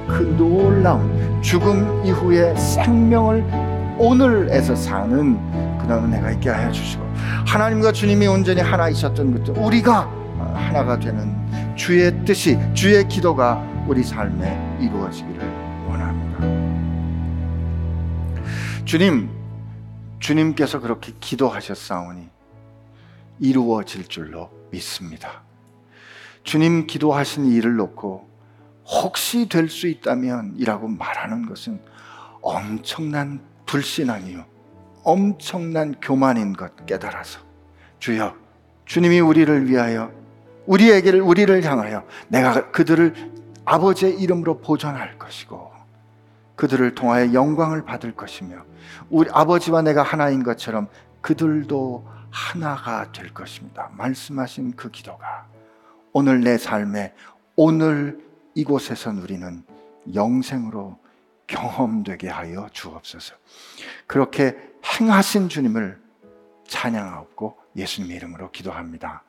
그 0.08 0.36
놀라운 0.38 1.42
죽음 1.42 2.06
이후의 2.06 2.58
생명을 2.58 3.44
오늘에서 3.98 4.76
사는 4.76 5.38
그런 5.80 6.06
은혜가 6.06 6.32
있게 6.32 6.50
하여 6.50 6.72
주시고 6.72 7.04
하나님과 7.46 7.92
주님이 7.92 8.28
온전히 8.28 8.62
하나이셨던 8.62 9.44
것도 9.44 9.62
우리가 9.62 10.10
하나가 10.54 11.00
되는 11.00 11.36
주의 11.76 12.12
뜻이 12.26 12.58
주의 12.74 13.08
기도가 13.08 13.64
우리 13.88 14.04
삶에 14.04 14.78
이루어지기를 14.82 15.40
원합니다. 15.88 16.40
주님, 18.86 19.30
주님께서 20.20 20.80
그렇게 20.80 21.14
기도하셨사오니 21.20 22.30
이루어질 23.40 24.08
줄로 24.08 24.50
믿습니다. 24.72 25.44
주님 26.44 26.88
기도하신 26.88 27.46
일을 27.52 27.76
놓고 27.76 28.35
혹시 28.86 29.50
될 29.50 29.70
수 29.70 29.88
있다면 29.88 30.54
이라고 30.58 30.88
말하는 30.88 31.48
것은 31.48 31.80
엄청난 32.42 33.42
불신앙이요. 33.66 34.46
엄청난 35.04 35.96
교만인 36.02 36.54
것 36.54 36.86
깨달아서 36.86 37.40
주여 38.00 38.36
주님이 38.86 39.20
우리를 39.20 39.70
위하여 39.70 40.12
우리에게를 40.66 41.22
우리를 41.22 41.64
향하여 41.64 42.06
내가 42.28 42.72
그들을 42.72 43.14
아버지의 43.66 44.20
이름으로 44.20 44.60
보존할 44.62 45.18
것이고 45.18 45.72
그들을 46.56 46.96
통하여 46.96 47.34
영광을 47.34 47.84
받을 47.86 48.16
것이며 48.16 48.58
우리 49.10 49.30
아버지와 49.32 49.82
내가 49.82 50.04
하나인 50.04 50.44
것처럼 50.44 50.88
그들도 51.22 52.08
하나가 52.30 53.12
될 53.12 53.34
것입니다. 53.34 53.90
말씀하신 53.98 54.76
그 54.76 54.92
기도가 54.92 55.48
오늘 56.14 56.42
내 56.42 56.58
삶에 56.58 57.14
오늘 57.56 58.20
이곳에서 58.56 59.12
누리는 59.12 59.64
영생으로 60.14 60.98
경험되게 61.48 62.28
하여 62.28 62.68
주옵소서. 62.72 63.36
그렇게 64.08 64.58
행하신 64.84 65.50
주님을 65.50 66.02
찬양하고 66.68 67.58
예수님 67.76 68.12
이름으로 68.12 68.52
기도합니다. 68.52 69.26